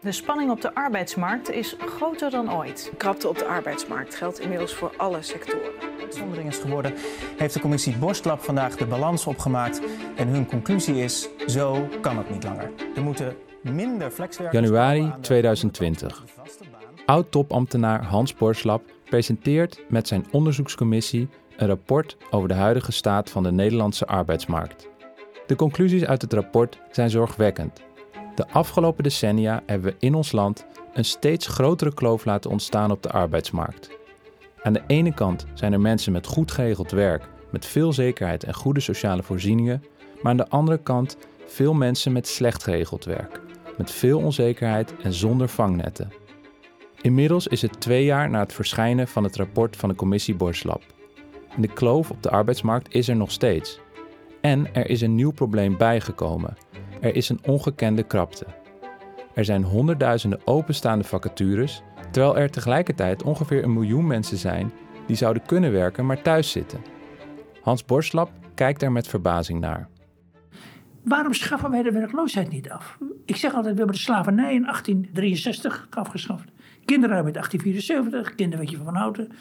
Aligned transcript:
De 0.00 0.12
spanning 0.12 0.50
op 0.50 0.60
de 0.60 0.74
arbeidsmarkt 0.74 1.50
is 1.50 1.76
groter 1.78 2.30
dan 2.30 2.54
ooit. 2.54 2.92
Krapte 2.96 3.28
op 3.28 3.38
de 3.38 3.44
arbeidsmarkt 3.44 4.14
geldt 4.14 4.40
inmiddels 4.40 4.74
voor 4.74 4.92
alle 4.96 5.22
sectoren. 5.22 5.70
Uitzondering 6.00 6.48
is 6.48 6.58
geworden, 6.58 6.94
heeft 7.36 7.54
de 7.54 7.60
commissie 7.60 7.96
Borstlab 7.96 8.40
vandaag 8.40 8.76
de 8.76 8.86
balans 8.86 9.26
opgemaakt. 9.26 9.80
En 10.16 10.28
hun 10.28 10.46
conclusie 10.46 10.94
is: 10.94 11.28
zo 11.46 11.88
kan 12.00 12.16
het 12.16 12.30
niet 12.30 12.44
langer. 12.44 12.70
Er 12.94 13.02
moeten 13.02 13.36
minder 13.62 14.10
flexwerkers. 14.10 14.60
Januari 14.60 15.12
2020. 15.20 16.24
Oud-topambtenaar 17.06 18.04
Hans 18.04 18.34
Borstlab 18.34 18.82
presenteert 19.04 19.80
met 19.88 20.08
zijn 20.08 20.26
onderzoekscommissie 20.30 21.28
een 21.56 21.66
rapport 21.66 22.16
over 22.30 22.48
de 22.48 22.54
huidige 22.54 22.92
staat 22.92 23.30
van 23.30 23.42
de 23.42 23.52
Nederlandse 23.52 24.06
arbeidsmarkt. 24.06 24.88
De 25.46 25.56
conclusies 25.56 26.04
uit 26.04 26.22
het 26.22 26.32
rapport 26.32 26.78
zijn 26.90 27.10
zorgwekkend. 27.10 27.88
De 28.40 28.48
afgelopen 28.48 29.02
decennia 29.02 29.62
hebben 29.66 29.90
we 29.90 29.96
in 29.98 30.14
ons 30.14 30.32
land 30.32 30.66
een 30.92 31.04
steeds 31.04 31.46
grotere 31.46 31.94
kloof 31.94 32.24
laten 32.24 32.50
ontstaan 32.50 32.90
op 32.90 33.02
de 33.02 33.10
arbeidsmarkt. 33.10 33.90
Aan 34.62 34.72
de 34.72 34.82
ene 34.86 35.14
kant 35.14 35.46
zijn 35.54 35.72
er 35.72 35.80
mensen 35.80 36.12
met 36.12 36.26
goed 36.26 36.50
geregeld 36.50 36.90
werk, 36.90 37.28
met 37.50 37.66
veel 37.66 37.92
zekerheid 37.92 38.44
en 38.44 38.54
goede 38.54 38.80
sociale 38.80 39.22
voorzieningen, 39.22 39.84
maar 40.22 40.30
aan 40.30 40.36
de 40.36 40.48
andere 40.48 40.78
kant 40.78 41.16
veel 41.46 41.74
mensen 41.74 42.12
met 42.12 42.28
slecht 42.28 42.62
geregeld 42.62 43.04
werk, 43.04 43.40
met 43.76 43.90
veel 43.90 44.18
onzekerheid 44.18 44.94
en 45.02 45.12
zonder 45.12 45.48
vangnetten. 45.48 46.12
Inmiddels 47.00 47.46
is 47.46 47.62
het 47.62 47.80
twee 47.80 48.04
jaar 48.04 48.30
na 48.30 48.40
het 48.40 48.52
verschijnen 48.52 49.08
van 49.08 49.24
het 49.24 49.36
rapport 49.36 49.76
van 49.76 49.88
de 49.88 49.94
commissie 49.94 50.34
Borslab. 50.34 50.82
En 51.56 51.62
de 51.62 51.72
kloof 51.72 52.10
op 52.10 52.22
de 52.22 52.30
arbeidsmarkt 52.30 52.94
is 52.94 53.08
er 53.08 53.16
nog 53.16 53.30
steeds. 53.30 53.80
En 54.40 54.74
er 54.74 54.90
is 54.90 55.00
een 55.00 55.14
nieuw 55.14 55.32
probleem 55.32 55.76
bijgekomen. 55.76 56.56
Er 57.00 57.14
is 57.14 57.28
een 57.28 57.40
ongekende 57.46 58.02
krapte. 58.02 58.46
Er 59.34 59.44
zijn 59.44 59.62
honderdduizenden 59.62 60.40
openstaande 60.44 61.04
vacatures, 61.04 61.82
terwijl 62.10 62.36
er 62.36 62.50
tegelijkertijd 62.50 63.22
ongeveer 63.22 63.64
een 63.64 63.72
miljoen 63.72 64.06
mensen 64.06 64.36
zijn 64.36 64.72
die 65.06 65.16
zouden 65.16 65.42
kunnen 65.46 65.72
werken, 65.72 66.06
maar 66.06 66.22
thuis 66.22 66.50
zitten. 66.50 66.80
Hans 67.62 67.84
Borslap 67.84 68.30
kijkt 68.54 68.82
er 68.82 68.92
met 68.92 69.08
verbazing 69.08 69.60
naar. 69.60 69.88
Waarom 71.04 71.34
schaffen 71.34 71.70
wij 71.70 71.82
de 71.82 71.92
werkloosheid 71.92 72.50
niet 72.50 72.70
af? 72.70 72.98
Ik 73.24 73.36
zeg 73.36 73.54
altijd, 73.54 73.72
we 73.72 73.78
hebben 73.78 73.96
de 73.96 74.02
slavernij 74.02 74.54
in 74.54 74.62
1863 74.62 75.86
afgeschaft. 75.90 76.48
Kinderarbeid 76.84 77.34
1874, 77.34 78.34
kinderwetje 78.34 78.76
van 78.76 78.94
Houten. 78.94 79.32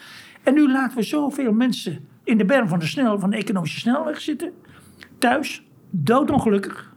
En 0.44 0.54
nu 0.54 0.72
laten 0.72 0.98
we 0.98 1.04
zoveel 1.04 1.54
mensen 1.54 2.08
in 2.24 2.38
de 2.38 2.46
berm 2.46 2.68
van 2.68 2.80
de, 2.80 2.88
snel, 2.88 3.20
van 3.20 3.30
de 3.30 3.38
economische 3.38 3.80
snelweg 3.80 4.22
zitten. 4.22 4.52
Thuis, 5.18 5.64
doodongelukkig. 5.90 6.89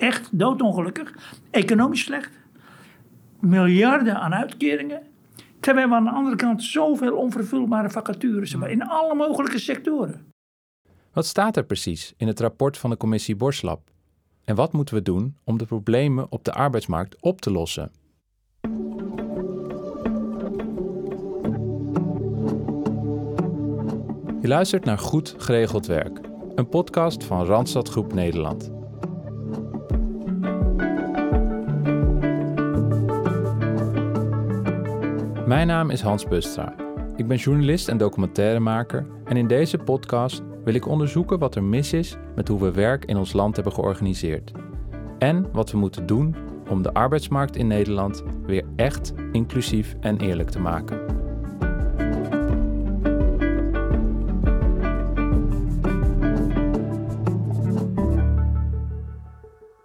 Echt 0.00 0.28
doodongelukkig. 0.38 1.14
Economisch 1.50 2.00
slecht. 2.00 2.30
Miljarden 3.40 4.20
aan 4.20 4.34
uitkeringen. 4.34 5.02
Terwijl 5.60 5.88
we 5.88 5.94
aan 5.94 6.04
de 6.04 6.10
andere 6.10 6.36
kant 6.36 6.62
zoveel 6.62 7.16
onvervulbare 7.16 7.90
vacatures 7.90 8.50
hebben 8.50 8.70
in 8.70 8.82
alle 8.82 9.14
mogelijke 9.14 9.58
sectoren. 9.58 10.32
Wat 11.12 11.26
staat 11.26 11.56
er 11.56 11.64
precies 11.64 12.14
in 12.16 12.26
het 12.26 12.40
rapport 12.40 12.78
van 12.78 12.90
de 12.90 12.96
commissie 12.96 13.36
Borslab? 13.36 13.90
En 14.44 14.54
wat 14.54 14.72
moeten 14.72 14.94
we 14.94 15.02
doen 15.02 15.36
om 15.44 15.58
de 15.58 15.64
problemen 15.66 16.26
op 16.30 16.44
de 16.44 16.52
arbeidsmarkt 16.52 17.22
op 17.22 17.40
te 17.40 17.50
lossen? 17.50 17.90
Je 24.40 24.48
luistert 24.48 24.84
naar 24.84 24.98
Goed 24.98 25.34
Geregeld 25.38 25.86
Werk, 25.86 26.20
een 26.54 26.68
podcast 26.68 27.24
van 27.24 27.44
Randstad 27.44 27.88
Groep 27.88 28.12
Nederland. 28.12 28.79
Mijn 35.50 35.66
naam 35.66 35.90
is 35.90 36.00
Hans 36.00 36.28
Bustra. 36.28 36.74
Ik 37.16 37.26
ben 37.26 37.36
journalist 37.36 37.88
en 37.88 37.96
documentairemaker 37.98 39.06
en 39.24 39.36
in 39.36 39.46
deze 39.46 39.78
podcast 39.78 40.42
wil 40.64 40.74
ik 40.74 40.86
onderzoeken 40.86 41.38
wat 41.38 41.54
er 41.54 41.62
mis 41.62 41.92
is 41.92 42.16
met 42.36 42.48
hoe 42.48 42.60
we 42.60 42.70
werk 42.72 43.04
in 43.04 43.16
ons 43.16 43.32
land 43.32 43.54
hebben 43.54 43.72
georganiseerd. 43.72 44.52
En 45.18 45.52
wat 45.52 45.70
we 45.70 45.78
moeten 45.78 46.06
doen 46.06 46.36
om 46.68 46.82
de 46.82 46.92
arbeidsmarkt 46.92 47.56
in 47.56 47.66
Nederland 47.66 48.22
weer 48.46 48.64
echt 48.76 49.14
inclusief 49.32 49.96
en 50.00 50.20
eerlijk 50.20 50.50
te 50.50 50.60
maken. 50.60 51.00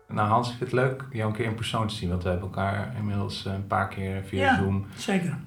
Nou 0.08 0.28
Hans, 0.30 0.50
ik 0.52 0.58
vind 0.58 0.72
het 0.72 0.80
leuk 0.80 1.06
jou 1.12 1.30
een 1.30 1.36
keer 1.36 1.46
in 1.46 1.56
persoon 1.56 1.88
te 1.88 1.96
zien, 1.96 2.10
want 2.10 2.24
we 2.24 2.30
hebben 2.30 2.48
elkaar 2.48 2.94
inmiddels 2.98 3.46
een 3.46 3.68
paar 3.68 3.88
keer 3.88 4.24
via 4.24 4.42
Ja, 4.42 4.56
Zoom. 4.58 4.86
zeker. 4.96 5.38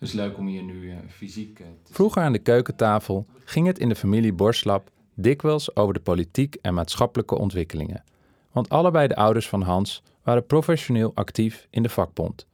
Dus 0.00 0.12
leuk 0.12 0.38
om 0.38 0.46
hier 0.46 0.62
nu 0.62 0.90
eh, 0.90 0.96
fysiek 1.08 1.60
eh, 1.60 1.66
Vroeger 1.84 2.22
aan 2.22 2.32
de 2.32 2.38
keukentafel 2.38 3.26
ging 3.44 3.66
het 3.66 3.78
in 3.78 3.88
de 3.88 3.94
familie 3.94 4.32
Borslap 4.32 4.90
dikwijls 5.14 5.76
over 5.76 5.94
de 5.94 6.00
politiek 6.00 6.54
en 6.54 6.74
maatschappelijke 6.74 7.38
ontwikkelingen. 7.38 8.04
Want 8.52 8.68
allebei 8.68 9.08
de 9.08 9.16
ouders 9.16 9.48
van 9.48 9.62
Hans 9.62 10.02
waren 10.22 10.46
professioneel 10.46 11.12
actief 11.14 11.66
in 11.70 11.82
de 11.82 11.88
vakbond. 11.88 12.46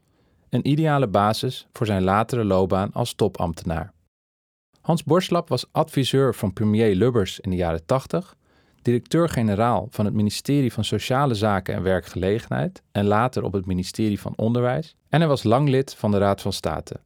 Een 0.48 0.68
ideale 0.68 1.08
basis 1.08 1.66
voor 1.72 1.86
zijn 1.86 2.02
latere 2.02 2.44
loopbaan 2.44 2.92
als 2.92 3.14
topambtenaar. 3.14 3.92
Hans 4.80 5.04
Borslap 5.04 5.48
was 5.48 5.66
adviseur 5.72 6.34
van 6.34 6.52
premier 6.52 6.94
Lubbers 6.94 7.40
in 7.40 7.50
de 7.50 7.56
jaren 7.56 7.86
80, 7.86 8.36
directeur-generaal 8.82 9.86
van 9.90 10.04
het 10.04 10.14
ministerie 10.14 10.72
van 10.72 10.84
Sociale 10.84 11.34
Zaken 11.34 11.74
en 11.74 11.82
Werkgelegenheid 11.82 12.82
en 12.92 13.04
later 13.04 13.42
op 13.42 13.52
het 13.52 13.66
ministerie 13.66 14.20
van 14.20 14.32
Onderwijs 14.36 14.96
en 15.08 15.20
hij 15.20 15.28
was 15.28 15.42
lang 15.42 15.68
lid 15.68 15.94
van 15.94 16.10
de 16.10 16.18
Raad 16.18 16.40
van 16.40 16.52
State. 16.52 17.00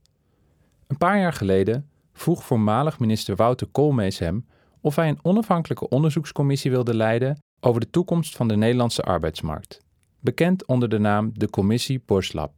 Een 0.91 0.97
paar 0.97 1.19
jaar 1.19 1.33
geleden 1.33 1.89
vroeg 2.13 2.45
voormalig 2.45 2.99
minister 2.99 3.37
Wouter 3.37 3.67
Koolmees 3.67 4.19
hem 4.19 4.47
of 4.81 4.97
hij 4.97 5.09
een 5.09 5.19
onafhankelijke 5.23 5.89
onderzoekscommissie 5.89 6.71
wilde 6.71 6.95
leiden 6.95 7.39
over 7.61 7.81
de 7.81 7.91
toekomst 7.91 8.37
van 8.37 8.49
de 8.49 8.57
Nederlandse 8.57 9.03
arbeidsmarkt, 9.03 9.81
bekend 10.21 10.67
onder 10.67 10.89
de 10.89 10.99
naam 10.99 11.31
de 11.35 11.51
Commissie 11.51 12.03
Borslab. 12.07 12.53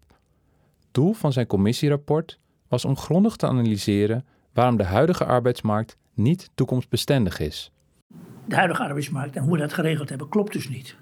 Doel 0.90 1.12
van 1.12 1.32
zijn 1.32 1.46
commissierapport 1.46 2.38
was 2.68 2.84
om 2.84 2.96
grondig 2.96 3.36
te 3.36 3.46
analyseren 3.46 4.26
waarom 4.52 4.76
de 4.76 4.84
huidige 4.84 5.24
arbeidsmarkt 5.24 5.96
niet 6.14 6.50
toekomstbestendig 6.54 7.38
is. 7.38 7.72
De 8.44 8.54
huidige 8.54 8.82
arbeidsmarkt 8.82 9.36
en 9.36 9.42
hoe 9.42 9.52
we 9.52 9.58
dat 9.58 9.72
geregeld 9.72 10.08
hebben, 10.08 10.28
klopt 10.28 10.52
dus 10.52 10.68
niet. 10.68 10.96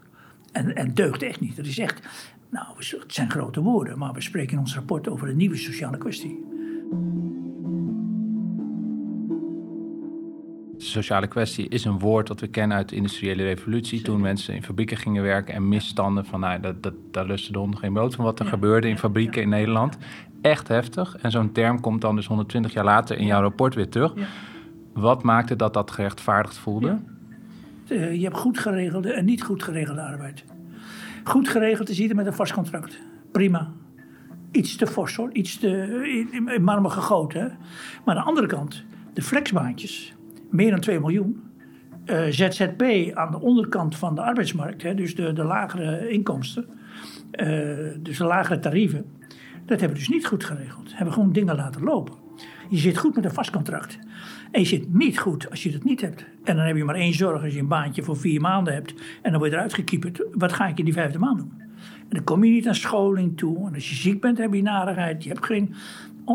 En, 0.52 0.74
en 0.74 0.94
deugt 0.94 1.22
echt 1.22 1.40
niet. 1.40 1.56
Het 1.56 1.66
is 1.66 1.78
echt, 1.78 2.00
nou, 2.50 2.66
het 2.76 3.04
zijn 3.06 3.30
grote 3.30 3.60
woorden, 3.60 3.98
maar 3.98 4.12
we 4.12 4.20
spreken 4.20 4.52
in 4.52 4.58
ons 4.58 4.74
rapport 4.74 5.08
over 5.08 5.28
een 5.28 5.36
nieuwe 5.36 5.56
sociale 5.56 5.98
kwestie. 5.98 6.49
Sociale 10.82 11.26
kwestie 11.26 11.68
is 11.68 11.84
een 11.84 11.98
woord 11.98 12.26
dat 12.26 12.40
we 12.40 12.46
kennen 12.46 12.76
uit 12.76 12.88
de 12.88 12.96
industriële 12.96 13.42
revolutie. 13.42 14.02
Toen 14.02 14.20
mensen 14.20 14.54
in 14.54 14.62
fabrieken 14.62 14.96
gingen 14.96 15.22
werken 15.22 15.54
en 15.54 15.68
misstanden 15.68 16.26
van, 16.26 16.40
nou, 16.40 16.60
dat, 16.60 16.82
dat, 16.82 16.94
daar 17.10 17.26
lusten 17.26 17.52
de 17.52 17.58
honden 17.58 17.78
geen 17.80 17.92
brood 17.92 18.14
van 18.14 18.24
wat 18.24 18.38
er 18.38 18.44
Ja. 18.44 18.50
gebeurde 18.50 18.88
in 18.88 18.98
fabrieken 18.98 19.42
in 19.42 19.48
Nederland. 19.48 19.98
Echt 20.40 20.68
heftig. 20.68 21.16
En 21.16 21.30
zo'n 21.30 21.52
term 21.52 21.80
komt 21.80 22.00
dan 22.00 22.16
dus 22.16 22.26
120 22.26 22.72
jaar 22.72 22.84
later 22.84 23.16
in 23.18 23.26
jouw 23.26 23.40
rapport 23.40 23.74
weer 23.74 23.88
terug. 23.88 24.12
Wat 24.92 25.22
maakte 25.22 25.56
dat 25.56 25.74
dat 25.74 25.90
gerechtvaardigd 25.90 26.58
voelde? 26.58 26.98
Je 27.88 28.20
hebt 28.22 28.36
goed 28.36 28.58
geregelde 28.58 29.12
en 29.12 29.24
niet 29.24 29.42
goed 29.42 29.62
geregelde 29.62 30.00
arbeid. 30.00 30.44
Goed 31.24 31.48
geregeld 31.48 31.88
is 31.88 32.00
ieder 32.00 32.16
met 32.16 32.26
een 32.26 32.32
vast 32.32 32.52
contract. 32.52 32.98
Prima. 33.32 33.70
Iets 34.50 34.76
te 34.76 34.86
fors 34.86 35.16
hoor, 35.16 35.32
iets 35.32 35.58
te 35.58 35.68
in, 36.32 36.48
in 36.48 36.62
marmer 36.62 36.90
gegoten. 36.90 37.40
Hè? 37.40 37.46
Maar 38.04 38.16
aan 38.16 38.22
de 38.22 38.28
andere 38.28 38.46
kant, 38.46 38.84
de 39.12 39.22
flexbaantjes, 39.22 40.14
meer 40.50 40.70
dan 40.70 40.80
2 40.80 41.00
miljoen. 41.00 41.42
Eh, 42.04 42.24
ZZP 42.28 42.82
aan 43.14 43.30
de 43.30 43.40
onderkant 43.40 43.96
van 43.96 44.14
de 44.14 44.22
arbeidsmarkt, 44.22 44.82
hè, 44.82 44.94
dus 44.94 45.14
de, 45.14 45.32
de 45.32 45.44
lagere 45.44 46.08
inkomsten, 46.08 46.66
eh, 47.30 47.46
dus 47.98 48.18
de 48.18 48.24
lagere 48.24 48.58
tarieven. 48.58 49.04
Dat 49.64 49.80
hebben 49.80 49.98
we 49.98 50.04
dus 50.04 50.14
niet 50.14 50.26
goed 50.26 50.44
geregeld. 50.44 50.96
Hebben 50.96 51.14
gewoon 51.14 51.32
dingen 51.32 51.56
laten 51.56 51.82
lopen. 51.82 52.14
Je 52.68 52.76
zit 52.76 52.98
goed 52.98 53.14
met 53.14 53.24
een 53.24 53.30
vast 53.32 53.50
contract. 53.50 53.98
En 54.50 54.60
je 54.60 54.66
zit 54.66 54.94
niet 54.94 55.18
goed 55.18 55.50
als 55.50 55.62
je 55.62 55.72
dat 55.72 55.84
niet 55.84 56.00
hebt. 56.00 56.24
En 56.44 56.56
dan 56.56 56.64
heb 56.64 56.76
je 56.76 56.84
maar 56.84 56.94
één 56.94 57.14
zorg 57.14 57.42
als 57.42 57.52
je 57.52 57.58
een 57.58 57.68
baantje 57.68 58.02
voor 58.02 58.16
vier 58.16 58.40
maanden 58.40 58.74
hebt. 58.74 58.94
En 59.22 59.30
dan 59.30 59.38
word 59.38 59.50
je 59.50 59.56
eruit 59.56 59.74
gekieperd. 59.74 60.22
Wat 60.32 60.52
ga 60.52 60.66
ik 60.66 60.78
in 60.78 60.84
die 60.84 60.94
vijfde 60.94 61.18
maand 61.18 61.38
doen? 61.38 61.52
En 62.08 62.16
dan 62.16 62.24
kom 62.24 62.44
je 62.44 62.50
niet 62.50 62.68
aan 62.68 62.74
scholing 62.74 63.36
toe. 63.36 63.66
En 63.66 63.74
als 63.74 63.88
je 63.88 63.94
ziek 63.94 64.20
bent, 64.20 64.38
heb 64.38 64.54
je 64.54 64.62
narigheid. 64.62 65.22
Je 65.22 65.28
hebt 65.28 65.46
geen, 65.46 65.74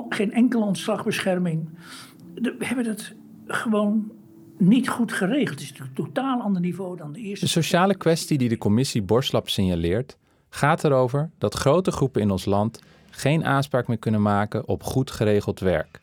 geen 0.10 0.34
enkele 0.34 0.64
ontslagbescherming. 0.64 1.70
We 2.34 2.66
hebben 2.66 2.86
dat 2.86 3.14
gewoon 3.48 4.12
niet 4.58 4.90
goed 4.90 5.14
geregeld. 5.14 5.60
Het 5.60 5.72
is 5.72 5.80
een 5.80 5.94
totaal 5.94 6.42
ander 6.42 6.62
niveau 6.62 6.98
dan 6.98 7.12
de 7.12 7.20
eerste. 7.20 7.46
De 7.46 7.52
sociale 7.52 7.96
kwestie 7.96 8.38
die 8.38 8.50
de 8.50 8.58
commissie 8.58 9.02
Borslap 9.02 9.50
signaleert, 9.50 10.18
gaat 10.50 10.84
erover 10.84 11.30
dat 11.38 11.54
grote 11.54 11.92
groepen 11.92 12.22
in 12.22 12.32
ons 12.32 12.46
land 12.46 12.80
geen 13.10 13.46
aanspraak 13.46 13.88
meer 13.88 13.98
kunnen 13.98 14.22
maken 14.22 14.68
op 14.68 14.84
goed 14.84 15.12
geregeld 15.12 15.60
werk. 15.60 16.02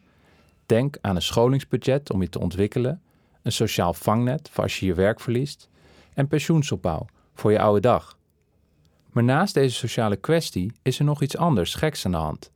Denk 0.66 0.98
aan 1.00 1.16
een 1.16 1.22
scholingsbudget 1.22 2.12
om 2.12 2.20
je 2.22 2.28
te 2.28 2.38
ontwikkelen, 2.38 3.02
een 3.42 3.52
sociaal 3.52 3.94
vangnet 3.94 4.48
voor 4.52 4.62
als 4.62 4.80
je 4.80 4.86
je 4.86 4.94
werk 4.94 5.20
verliest 5.20 5.68
en 6.14 6.28
pensioensopbouw 6.28 7.06
voor 7.34 7.52
je 7.52 7.58
oude 7.58 7.80
dag. 7.80 8.18
Maar 9.10 9.24
naast 9.24 9.54
deze 9.54 9.74
sociale 9.74 10.16
kwestie 10.16 10.72
is 10.82 10.98
er 10.98 11.04
nog 11.04 11.22
iets 11.22 11.36
anders 11.36 11.74
geks 11.74 12.04
aan 12.04 12.12
de 12.12 12.16
hand. 12.16 12.50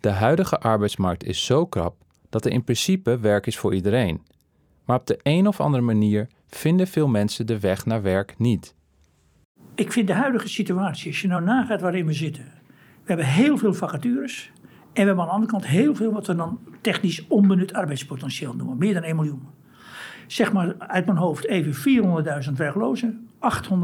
De 0.00 0.10
huidige 0.10 0.58
arbeidsmarkt 0.58 1.24
is 1.24 1.44
zo 1.44 1.66
krap 1.66 2.03
dat 2.34 2.44
er 2.44 2.52
in 2.52 2.64
principe 2.64 3.18
werk 3.18 3.46
is 3.46 3.58
voor 3.58 3.74
iedereen. 3.74 4.22
Maar 4.84 4.98
op 4.98 5.06
de 5.06 5.18
een 5.22 5.46
of 5.46 5.60
andere 5.60 5.82
manier 5.82 6.28
vinden 6.46 6.86
veel 6.86 7.08
mensen 7.08 7.46
de 7.46 7.60
weg 7.60 7.86
naar 7.86 8.02
werk 8.02 8.34
niet. 8.38 8.74
Ik 9.74 9.92
vind 9.92 10.06
de 10.06 10.12
huidige 10.12 10.48
situatie, 10.48 11.10
als 11.10 11.20
je 11.20 11.28
nou 11.28 11.42
nagaat 11.42 11.80
waarin 11.80 12.06
we 12.06 12.12
zitten. 12.12 12.44
We 12.74 13.04
hebben 13.04 13.26
heel 13.26 13.58
veel 13.58 13.74
vacatures. 13.74 14.52
En 14.92 15.02
we 15.02 15.02
hebben 15.02 15.18
aan 15.18 15.26
de 15.26 15.32
andere 15.32 15.50
kant 15.50 15.66
heel 15.66 15.94
veel 15.94 16.12
wat 16.12 16.26
we 16.26 16.34
dan 16.34 16.58
technisch 16.80 17.26
onbenut 17.26 17.72
arbeidspotentieel 17.72 18.54
noemen. 18.54 18.78
Meer 18.78 18.94
dan 18.94 19.02
1 19.02 19.16
miljoen. 19.16 19.42
Zeg 20.26 20.52
maar 20.52 20.74
uit 20.78 21.06
mijn 21.06 21.18
hoofd 21.18 21.46
even 21.46 22.02
400.000 22.46 22.52
werklozen. 22.52 23.28
800.000 23.34 23.40
uh, 23.74 23.82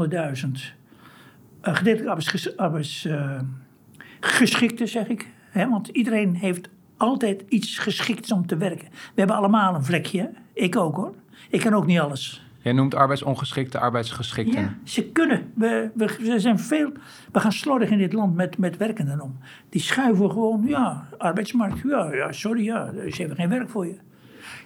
gedeeltelijk 1.61 2.09
arbeidsgeschikten, 2.55 4.85
uh, 4.85 4.91
zeg 4.91 5.07
ik. 5.07 5.27
Want 5.53 5.87
iedereen 5.87 6.35
heeft 6.35 6.69
altijd 7.01 7.43
iets 7.47 7.77
geschikts 7.77 8.31
om 8.31 8.47
te 8.47 8.57
werken. 8.57 8.87
We 8.91 8.97
hebben 9.15 9.35
allemaal 9.35 9.75
een 9.75 9.83
vlekje. 9.83 10.31
Ik 10.53 10.75
ook 10.75 10.95
hoor. 10.95 11.13
Ik 11.49 11.59
kan 11.59 11.73
ook 11.73 11.85
niet 11.85 11.99
alles. 11.99 12.45
Jij 12.61 12.73
noemt 12.73 12.95
arbeidsongeschikte, 12.95 13.79
arbeidsgeschikten. 13.79 14.61
Ja, 14.61 14.77
ze 14.83 15.11
kunnen. 15.11 15.51
We, 15.53 15.89
we, 15.93 16.17
we, 16.19 16.39
zijn 16.39 16.59
veel, 16.59 16.91
we 17.31 17.39
gaan 17.39 17.51
slordig 17.51 17.89
in 17.89 17.97
dit 17.97 18.13
land 18.13 18.35
met, 18.35 18.57
met 18.57 18.77
werkenden 18.77 19.21
om. 19.21 19.37
Die 19.69 19.81
schuiven 19.81 20.29
gewoon, 20.29 20.63
ja, 20.65 21.07
arbeidsmarkt, 21.17 21.79
ja, 21.83 22.13
ja 22.13 22.31
sorry, 22.31 22.63
ja, 22.63 22.91
ze 23.09 23.15
hebben 23.17 23.37
geen 23.37 23.49
werk 23.49 23.69
voor 23.69 23.85
je. 23.85 23.97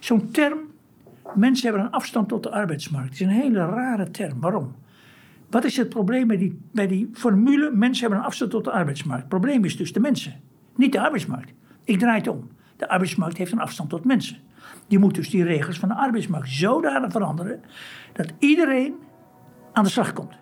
Zo'n 0.00 0.30
term, 0.30 0.58
mensen 1.34 1.68
hebben 1.68 1.86
een 1.86 1.92
afstand 1.92 2.28
tot 2.28 2.42
de 2.42 2.50
arbeidsmarkt. 2.50 3.08
Het 3.08 3.20
is 3.20 3.26
een 3.26 3.42
hele 3.42 3.58
rare 3.58 4.10
term. 4.10 4.40
Waarom? 4.40 4.74
Wat 5.50 5.64
is 5.64 5.76
het 5.76 5.88
probleem 5.88 6.26
bij 6.26 6.36
die, 6.36 6.60
bij 6.72 6.86
die 6.86 7.10
formule, 7.12 7.70
mensen 7.70 8.00
hebben 8.00 8.18
een 8.18 8.26
afstand 8.26 8.50
tot 8.50 8.64
de 8.64 8.70
arbeidsmarkt? 8.70 9.22
Het 9.22 9.30
probleem 9.30 9.64
is 9.64 9.76
dus 9.76 9.92
de 9.92 10.00
mensen, 10.00 10.34
niet 10.74 10.92
de 10.92 11.00
arbeidsmarkt. 11.00 11.52
Ik 11.86 11.98
draai 11.98 12.18
het 12.18 12.28
om. 12.28 12.50
De 12.76 12.88
arbeidsmarkt 12.88 13.36
heeft 13.36 13.52
een 13.52 13.60
afstand 13.60 13.90
tot 13.90 14.04
mensen. 14.04 14.36
Je 14.86 14.98
moet 14.98 15.14
dus 15.14 15.30
die 15.30 15.44
regels 15.44 15.78
van 15.78 15.88
de 15.88 15.94
arbeidsmarkt 15.94 16.48
zodanig 16.48 17.12
veranderen 17.12 17.62
dat 18.12 18.32
iedereen 18.38 18.94
aan 19.72 19.84
de 19.84 19.90
slag 19.90 20.12
komt. 20.12 20.34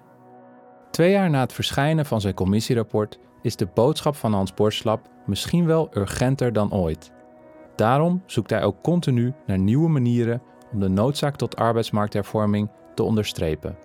Twee 0.90 1.10
jaar 1.10 1.30
na 1.30 1.40
het 1.40 1.52
verschijnen 1.52 2.06
van 2.06 2.20
zijn 2.20 2.34
commissierapport 2.34 3.18
is 3.42 3.56
de 3.56 3.68
boodschap 3.74 4.16
van 4.16 4.32
Hans 4.32 4.54
Borslap 4.54 5.08
misschien 5.26 5.66
wel 5.66 5.90
urgenter 5.96 6.52
dan 6.52 6.72
ooit. 6.72 7.12
Daarom 7.76 8.22
zoekt 8.26 8.50
hij 8.50 8.62
ook 8.62 8.82
continu 8.82 9.32
naar 9.46 9.58
nieuwe 9.58 9.88
manieren 9.88 10.42
om 10.72 10.80
de 10.80 10.88
noodzaak 10.88 11.36
tot 11.36 11.56
arbeidsmarkthervorming 11.56 12.70
te 12.94 13.02
onderstrepen. 13.02 13.76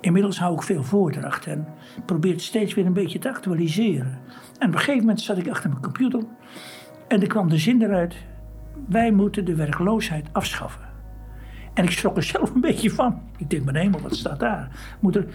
Inmiddels 0.00 0.38
hou 0.38 0.54
ik 0.54 0.62
veel 0.62 0.82
voordracht 0.82 1.46
en 1.46 1.66
probeer 2.06 2.32
het 2.32 2.42
steeds 2.42 2.74
weer 2.74 2.86
een 2.86 2.92
beetje 2.92 3.18
te 3.18 3.28
actualiseren. 3.28 4.18
En 4.58 4.68
op 4.68 4.74
een 4.74 4.78
gegeven 4.78 5.00
moment 5.00 5.20
zat 5.20 5.38
ik 5.38 5.48
achter 5.48 5.70
mijn 5.70 5.82
computer 5.82 6.20
en 7.08 7.20
er 7.20 7.26
kwam 7.26 7.48
de 7.48 7.58
zin 7.58 7.82
eruit: 7.82 8.14
wij 8.88 9.10
moeten 9.10 9.44
de 9.44 9.54
werkloosheid 9.54 10.28
afschaffen. 10.32 10.88
En 11.74 11.84
ik 11.84 11.90
schrok 11.90 12.16
er 12.16 12.22
zelf 12.22 12.54
een 12.54 12.60
beetje 12.60 12.90
van. 12.90 13.22
Ik 13.36 13.50
denk, 13.50 13.64
mijn 13.64 13.76
hemel, 13.76 14.00
wat 14.00 14.16
staat 14.16 14.40
daar? 14.40 14.68
Moet 15.00 15.16
er, 15.16 15.26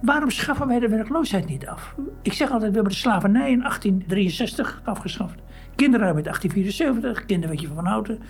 waarom 0.00 0.30
schaffen 0.30 0.66
wij 0.66 0.78
de 0.78 0.88
werkloosheid 0.88 1.46
niet 1.46 1.66
af? 1.66 1.94
Ik 2.22 2.32
zeg 2.32 2.50
altijd, 2.50 2.70
we 2.70 2.74
hebben 2.74 2.92
de 2.92 2.98
slavernij 2.98 3.50
in 3.50 3.58
1863 3.58 4.80
afgeschaft. 4.84 5.38
Kinderarbeid 5.74 6.24
1874, 6.24 7.26
kinderwetje 7.26 7.68
van 7.68 7.86
Houten. 7.86 8.20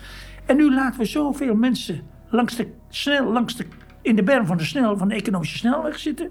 En 0.45 0.57
nu 0.57 0.73
laten 0.73 0.99
we 0.99 1.05
zoveel 1.05 1.55
mensen 1.55 2.01
langs 2.29 2.55
de, 2.55 2.67
snel, 2.89 3.31
langs 3.31 3.55
de, 3.55 3.65
in 4.07 4.15
de 4.15 4.23
berm 4.23 4.45
van 4.45 4.57
de, 4.57 4.63
snel, 4.63 4.97
van 4.97 5.07
de 5.07 5.15
economische 5.15 5.57
snelweg 5.57 5.99
zitten. 5.99 6.29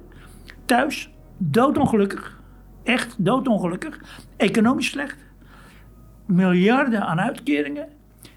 Thuis, 0.65 1.11
doodongelukkig. 1.37 2.41
Echt 2.85 3.15
doodongelukkig. 3.19 4.01
Economisch 4.37 4.87
slecht. 4.87 5.25
Miljarden 6.27 7.07
aan 7.07 7.21
uitkeringen. 7.21 7.89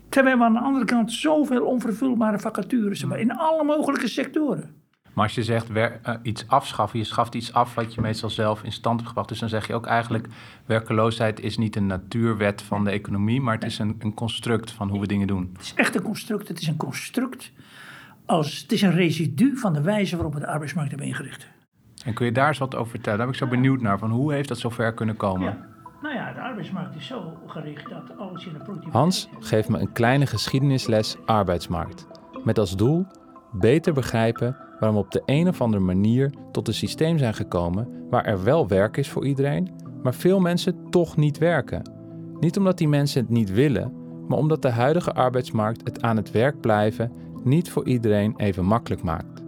Terwijl 0.10 0.38
we 0.38 0.44
aan 0.44 0.54
de 0.54 0.60
andere 0.60 0.86
kant 0.86 1.12
zoveel 1.12 1.66
onvervulbare 1.66 2.40
vacatures 2.40 3.00
hebben 3.00 3.20
in 3.20 3.32
alle 3.32 3.64
mogelijke 3.64 4.08
sectoren. 4.08 4.78
Maar 5.14 5.24
als 5.24 5.36
je 5.36 5.44
zegt 5.44 5.68
wer, 5.68 6.00
uh, 6.06 6.16
iets 6.24 6.48
afschaffen, 6.48 7.00
je 7.00 7.06
schaft 7.06 7.36
iets 7.36 7.54
af 7.54 7.76
wat 7.76 7.94
je 7.94 8.02
meestal 8.02 8.30
zelf 8.30 8.64
in 8.64 8.72
stand 8.72 8.96
hebt 8.96 9.08
gebracht. 9.08 9.30
Dus 9.30 9.40
dan 9.40 9.50
zeg 9.50 9.68
je 9.68 9.74
ook 9.74 9.86
eigenlijk, 9.86 10.28
werkeloosheid 10.66 11.40
is 11.40 11.58
niet 11.58 11.76
een 11.76 11.88
natuurwet 11.88 12.62
van 12.62 12.84
de 12.84 12.90
economie, 12.90 13.42
maar 13.42 13.54
het 13.54 13.64
is 13.64 13.80
een, 13.80 13.96
een 14.00 14.14
construct 14.14 14.72
van 14.72 14.90
hoe 14.90 15.00
we 15.00 15.08
dingen 15.08 15.28
doen. 15.28 15.50
Het 15.54 15.62
is 15.62 15.74
echt 15.74 15.96
een 15.96 16.02
construct. 16.02 16.48
Het 16.48 16.62
is 16.62 16.68
een 16.68 16.78
construct. 16.78 17.52
Als, 18.30 18.62
het 18.62 18.72
is 18.72 18.82
een 18.82 18.92
residu 18.92 19.58
van 19.58 19.74
de 19.74 19.82
wijze 19.82 20.16
waarop 20.16 20.34
we 20.34 20.40
de 20.40 20.48
arbeidsmarkt 20.48 20.90
hebben 20.90 21.08
ingericht. 21.08 21.48
En 22.06 22.14
kun 22.14 22.26
je 22.26 22.32
daar 22.32 22.48
eens 22.48 22.58
wat 22.58 22.76
over 22.76 22.90
vertellen? 22.90 23.18
Daar 23.18 23.28
ben 23.28 23.36
ik 23.36 23.42
zo 23.42 23.50
benieuwd 23.50 23.82
naar. 23.82 24.00
Van 24.00 24.12
hoe 24.12 24.34
heeft 24.34 24.48
dat 24.48 24.58
zover 24.58 24.94
kunnen 24.94 25.18
komen? 25.18 25.48
Ja. 25.48 25.68
Nou 26.02 26.16
ja, 26.16 26.34
de 26.34 26.40
arbeidsmarkt 26.40 26.96
is 26.96 27.08
zo 27.08 27.38
gericht 27.48 27.90
dat 27.90 28.18
alles 28.18 28.46
in 28.46 28.54
de 28.54 28.58
productiviteit... 28.58 28.94
Hans 28.94 29.30
geeft 29.40 29.70
me 29.70 29.80
een 29.80 29.92
kleine 29.92 30.26
geschiedenisles 30.26 31.18
arbeidsmarkt. 31.26 32.08
Met 32.44 32.60
als 32.60 32.76
doel 32.76 33.06
beter 33.52 33.94
begrijpen 33.94 34.58
waarom 34.80 34.98
we 34.98 35.04
op 35.04 35.12
de 35.12 35.24
een 35.26 35.48
of 35.48 35.62
andere 35.62 35.84
manier 35.84 36.32
tot 36.52 36.68
een 36.68 36.74
systeem 36.74 37.18
zijn 37.18 37.34
gekomen 37.34 38.08
waar 38.10 38.26
er 38.26 38.44
wel 38.44 38.68
werk 38.68 38.98
is 38.98 39.10
voor 39.10 39.26
iedereen, 39.26 39.72
maar 40.04 40.14
veel 40.14 40.40
mensen 40.40 40.90
toch 40.90 41.18
niet 41.18 41.38
werken. 41.38 41.92
Niet 42.40 42.58
omdat 42.58 42.78
die 42.78 42.88
mensen 42.88 43.22
het 43.22 43.30
niet 43.30 43.52
willen, 43.52 43.94
maar 44.28 44.38
omdat 44.38 44.62
de 44.62 44.70
huidige 44.70 45.14
arbeidsmarkt 45.14 45.82
het 45.84 46.02
aan 46.02 46.16
het 46.16 46.32
werk 46.32 46.60
blijven 46.62 47.12
niet 47.44 47.70
voor 47.70 47.88
iedereen 47.88 48.34
even 48.38 48.66
makkelijk 48.66 49.04
maakt. 49.04 49.44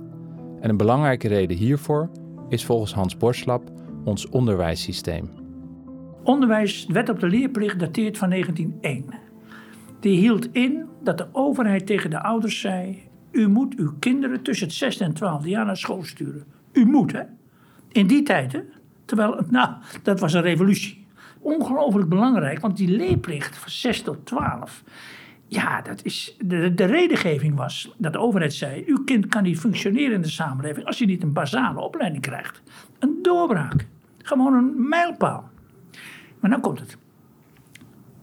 En 0.60 0.70
een 0.70 0.78
belangrijke 0.78 1.28
reden 1.28 1.58
hiervoor 1.58 2.10
is 2.50 2.66
volgens 2.66 2.94
Hans 2.94 3.18
Borslap 3.18 3.72
ons 4.04 4.30
onderwijssysteem. 4.30 5.30
Onderwijs, 6.24 6.86
de 6.86 6.94
wet 6.94 7.10
op 7.10 7.20
de 7.20 7.28
leerplicht 7.28 7.80
dateert 7.80 8.18
van 8.18 8.30
1901. 8.30 9.06
Die 10.00 10.18
hield 10.18 10.52
in 10.52 10.86
dat 11.04 11.18
de 11.18 11.28
overheid 11.32 11.86
tegen 11.86 12.10
de 12.10 12.24
ouders 12.24 12.60
zei: 12.60 13.02
U 13.32 13.48
moet 13.48 13.76
uw 13.76 13.94
kinderen 14.00 14.42
tussen 14.42 14.68
het 14.68 14.76
6 14.76 15.00
en 15.00 15.14
12 15.14 15.46
jaar 15.46 15.66
naar 15.66 15.78
school 15.78 16.04
sturen. 16.04 16.44
U 16.72 16.86
moet, 16.86 17.12
hè? 17.12 17.22
In 17.92 18.08
die 18.08 18.24
tijd, 18.24 18.52
hè? 18.52 18.60
Terwijl, 19.06 19.44
nou, 19.50 19.70
dat 20.04 20.20
was 20.20 20.34
een 20.34 20.42
revolutie. 20.42 21.06
Ongelooflijk 21.40 22.10
belangrijk, 22.10 22.60
want 22.60 22.78
die 22.78 22.90
leerplicht 22.90 23.58
van 23.58 23.70
6 23.70 24.02
tot 24.02 24.26
12. 24.26 24.84
Ja, 25.54 25.82
dat 25.82 26.04
is, 26.04 26.36
de, 26.40 26.74
de 26.74 26.86
redengeving 26.86 27.56
was 27.56 27.94
dat 27.98 28.14
de 28.14 28.20
overheid 28.20 28.54
zei: 28.54 28.84
Uw 28.86 29.04
kind 29.04 29.28
kan 29.28 29.44
niet 29.44 29.60
functioneren 29.60 30.12
in 30.12 30.22
de 30.22 30.30
samenleving 30.30 30.86
als 30.86 30.98
je 30.98 31.06
niet 31.06 31.24
een 31.24 31.34
basale 31.34 31.80
opleiding 31.80 32.22
krijgt. 32.22 32.62
Een 33.00 33.20
doorbraak. 33.22 33.88
Gewoon 34.18 34.54
een 34.54 34.90
mijlpaal. 34.90 35.50
Maar 36.40 36.50
dan 36.50 36.62
komt 36.62 36.80
het. 36.80 36.98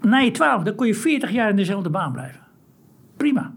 Na 0.01 0.19
je 0.19 0.31
twaalf, 0.31 0.63
dan 0.63 0.75
kon 0.75 0.87
je 0.87 0.95
40 0.95 1.31
jaar 1.31 1.51
in 1.51 1.57
dezelfde 1.57 1.91
baan 1.91 2.13
blijven. 2.13 2.41
Prima. 3.17 3.55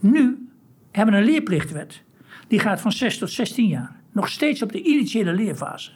Nu 0.00 0.48
hebben 0.90 1.14
we 1.14 1.20
een 1.20 1.26
leerplichtwet. 1.26 2.02
Die 2.48 2.58
gaat 2.58 2.80
van 2.80 2.92
6 2.92 3.18
tot 3.18 3.30
16 3.30 3.66
jaar. 3.66 4.00
Nog 4.12 4.28
steeds 4.28 4.62
op 4.62 4.72
de 4.72 4.82
initiële 4.82 5.32
leerfase. 5.32 5.90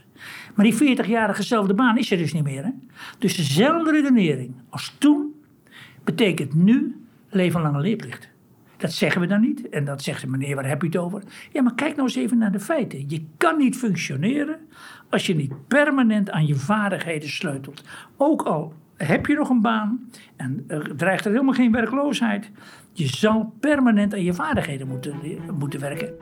Maar 0.55 0.65
die 0.65 0.97
40-jarige 0.97 1.43
zelfde 1.43 1.75
baan 1.75 1.99
is 1.99 2.11
er 2.11 2.19
dus 2.19 2.33
niet 2.33 2.45
meer. 2.45 2.65
Hè? 2.65 2.71
Dus 3.19 3.37
dezelfde 3.37 3.91
redenering 3.91 4.55
als 4.69 4.95
toen 4.99 5.36
betekent 6.07 6.55
nu 6.55 7.07
levenslange 7.29 7.81
leerplicht. 7.81 8.29
Dat 8.77 8.93
zeggen 8.93 9.21
we 9.21 9.27
dan 9.27 9.41
niet. 9.41 9.69
En 9.69 9.85
dat 9.85 10.03
zegt 10.03 10.21
de 10.21 10.27
meneer, 10.27 10.55
waar 10.55 10.69
heb 10.69 10.81
je 10.81 10.87
het 10.87 10.97
over? 10.97 11.23
Ja, 11.53 11.63
maar 11.63 11.75
kijk 11.75 11.97
nou 11.97 12.09
eens 12.09 12.17
even 12.17 12.39
naar 12.39 12.53
de 12.53 12.61
feiten. 12.61 13.05
Je 13.09 13.25
kan 13.37 13.59
niet 13.59 13.77
functioneren 13.77 14.59
als 15.11 15.27
je 15.27 15.35
niet 15.35 15.53
permanent 15.69 16.31
aan 16.31 16.47
je 16.47 16.55
vaardigheden 16.55 17.29
sleutelt. 17.29 17.83
Ook 18.17 18.43
al 18.43 18.75
heb 18.97 19.27
je 19.27 19.35
nog 19.35 19.49
een 19.49 19.61
baan 19.61 20.11
en 20.37 20.65
er 20.67 20.97
dreigt 20.97 21.25
er 21.25 21.31
helemaal 21.31 21.55
geen 21.55 21.73
werkloosheid. 21.73 22.51
Je 22.93 23.07
zal 23.07 23.53
permanent 23.61 24.15
aan 24.15 24.25
je 24.25 24.35
vaardigheden 24.35 24.89
moeten, 24.89 25.15
moeten 25.59 25.81
werken. 25.81 26.15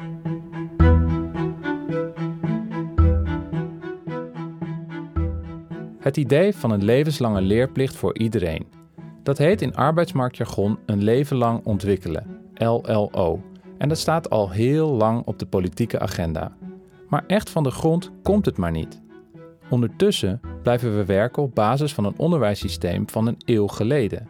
Het 5.98 6.16
idee 6.16 6.54
van 6.54 6.70
een 6.70 6.84
levenslange 6.84 7.40
leerplicht 7.40 7.96
voor 7.96 8.18
iedereen. 8.18 8.83
Dat 9.24 9.38
heet 9.38 9.62
in 9.62 9.74
arbeidsmarktjargon 9.74 10.78
een 10.86 11.02
leven 11.02 11.36
lang 11.36 11.64
ontwikkelen, 11.64 12.26
LLO. 12.54 13.42
En 13.78 13.88
dat 13.88 13.98
staat 13.98 14.30
al 14.30 14.50
heel 14.50 14.90
lang 14.90 15.26
op 15.26 15.38
de 15.38 15.46
politieke 15.46 15.98
agenda. 15.98 16.52
Maar 17.08 17.24
echt 17.26 17.50
van 17.50 17.62
de 17.62 17.70
grond 17.70 18.10
komt 18.22 18.46
het 18.46 18.56
maar 18.56 18.70
niet. 18.70 19.02
Ondertussen 19.70 20.40
blijven 20.62 20.96
we 20.96 21.04
werken 21.04 21.42
op 21.42 21.54
basis 21.54 21.94
van 21.94 22.04
een 22.04 22.18
onderwijssysteem 22.18 23.08
van 23.08 23.26
een 23.26 23.38
eeuw 23.44 23.66
geleden. 23.66 24.26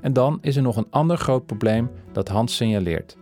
En 0.00 0.12
dan 0.12 0.38
is 0.40 0.56
er 0.56 0.62
nog 0.62 0.76
een 0.76 0.90
ander 0.90 1.16
groot 1.16 1.46
probleem 1.46 1.90
dat 2.12 2.28
Hans 2.28 2.56
signaleert. 2.56 3.16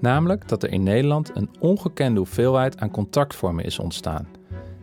Namelijk 0.00 0.48
dat 0.48 0.62
er 0.62 0.72
in 0.72 0.82
Nederland 0.82 1.30
een 1.36 1.50
ongekende 1.58 2.18
hoeveelheid 2.18 2.80
aan 2.80 2.90
contractvormen 2.90 3.64
is 3.64 3.78
ontstaan. 3.78 4.28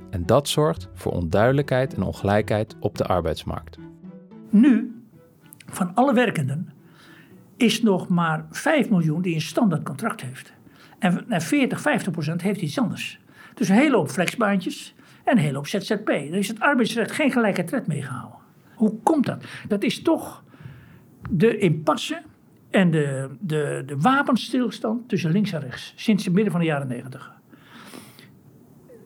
En 0.10 0.26
dat 0.26 0.48
zorgt 0.48 0.90
voor 0.94 1.12
onduidelijkheid 1.12 1.94
en 1.94 2.04
ongelijkheid 2.04 2.76
op 2.80 2.98
de 2.98 3.06
arbeidsmarkt. 3.06 3.78
Nu, 4.50 4.99
van 5.72 5.96
alle 5.96 6.14
werkenden, 6.14 6.74
is 7.58 7.82
nog 7.82 8.08
maar 8.08 8.46
5 8.52 8.90
miljoen 8.90 9.22
die 9.22 9.34
een 9.34 9.42
standaard 9.42 9.84
contract 9.84 10.22
heeft. 10.22 10.54
En 11.00 11.42
40, 11.42 11.82
50 11.82 12.12
procent 12.12 12.42
heeft 12.42 12.62
iets 12.62 12.80
anders. 12.80 13.20
Dus 13.54 13.70
een 13.70 13.76
hele 13.76 13.96
hoop 13.96 14.10
flexbaantjes. 14.10 14.96
en 15.24 15.38
een 15.38 15.44
hele 15.44 15.56
hoop 15.56 15.68
ZZP. 15.68 16.06
Daar 16.06 16.20
is 16.24 16.48
het 16.48 16.60
arbeidsrecht 16.60 17.12
geen 17.12 17.32
gelijke 17.32 17.64
tred 17.64 17.88
mee 17.88 18.02
gehouden. 18.02 18.38
Hoe 18.76 18.94
komt 19.04 19.26
dat? 19.26 19.44
Dat 19.68 19.84
is 19.84 20.02
toch 20.02 20.44
de 21.30 21.58
impasse 21.58 22.22
en 22.70 22.92
de, 22.92 23.30
de, 23.40 23.84
de 23.86 23.98
wapenstilstand 23.98 25.10
tussen 25.10 25.32
links 25.32 25.52
en 25.52 25.60
rechts. 25.60 25.94
Sinds 25.96 26.26
het 26.26 26.34
midden 26.34 26.52
van 26.52 26.62
de 26.62 26.68
jaren 26.68 26.88
negentig. 26.88 27.32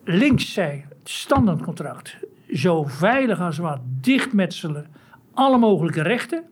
Links 0.04 0.52
zei 0.52 0.84
standaardcontract 1.04 2.16
zo 2.52 2.84
veilig 2.84 3.40
als 3.40 3.58
wat 3.58 3.80
dichtmetselen 4.00 4.86
alle 5.34 5.58
mogelijke 5.58 6.02
rechten. 6.02 6.44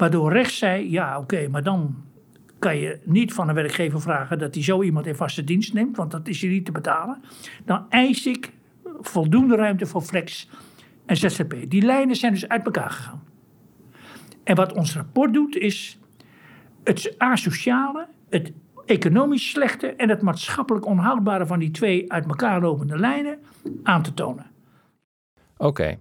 Waardoor 0.00 0.32
rechts 0.32 0.58
zei, 0.58 0.90
ja 0.90 1.18
oké, 1.18 1.48
maar 1.48 1.62
dan 1.62 2.04
kan 2.58 2.76
je 2.76 3.00
niet 3.04 3.32
van 3.32 3.48
een 3.48 3.54
werkgever 3.54 4.00
vragen 4.00 4.38
dat 4.38 4.54
hij 4.54 4.62
zo 4.62 4.82
iemand 4.82 5.06
in 5.06 5.14
vaste 5.14 5.44
dienst 5.44 5.72
neemt, 5.74 5.96
want 5.96 6.10
dat 6.10 6.28
is 6.28 6.40
je 6.40 6.48
niet 6.48 6.64
te 6.64 6.72
betalen. 6.72 7.22
Dan 7.64 7.86
eis 7.88 8.26
ik 8.26 8.52
voldoende 9.00 9.56
ruimte 9.56 9.86
voor 9.86 10.02
flex 10.02 10.48
en 11.06 11.16
ZZP. 11.16 11.54
Die 11.68 11.82
lijnen 11.82 12.16
zijn 12.16 12.32
dus 12.32 12.48
uit 12.48 12.64
elkaar 12.64 12.90
gegaan. 12.90 13.22
En 14.44 14.56
wat 14.56 14.72
ons 14.72 14.94
rapport 14.94 15.32
doet 15.34 15.56
is 15.56 15.98
het 16.84 17.14
asociale, 17.18 18.06
het 18.28 18.52
economisch 18.86 19.50
slechte 19.50 19.86
en 19.86 20.08
het 20.08 20.22
maatschappelijk 20.22 20.86
onhoudbare 20.86 21.46
van 21.46 21.58
die 21.58 21.70
twee 21.70 22.12
uit 22.12 22.26
elkaar 22.26 22.60
lopende 22.60 22.98
lijnen 22.98 23.38
aan 23.82 24.02
te 24.02 24.14
tonen. 24.14 24.46
Oké, 25.56 25.98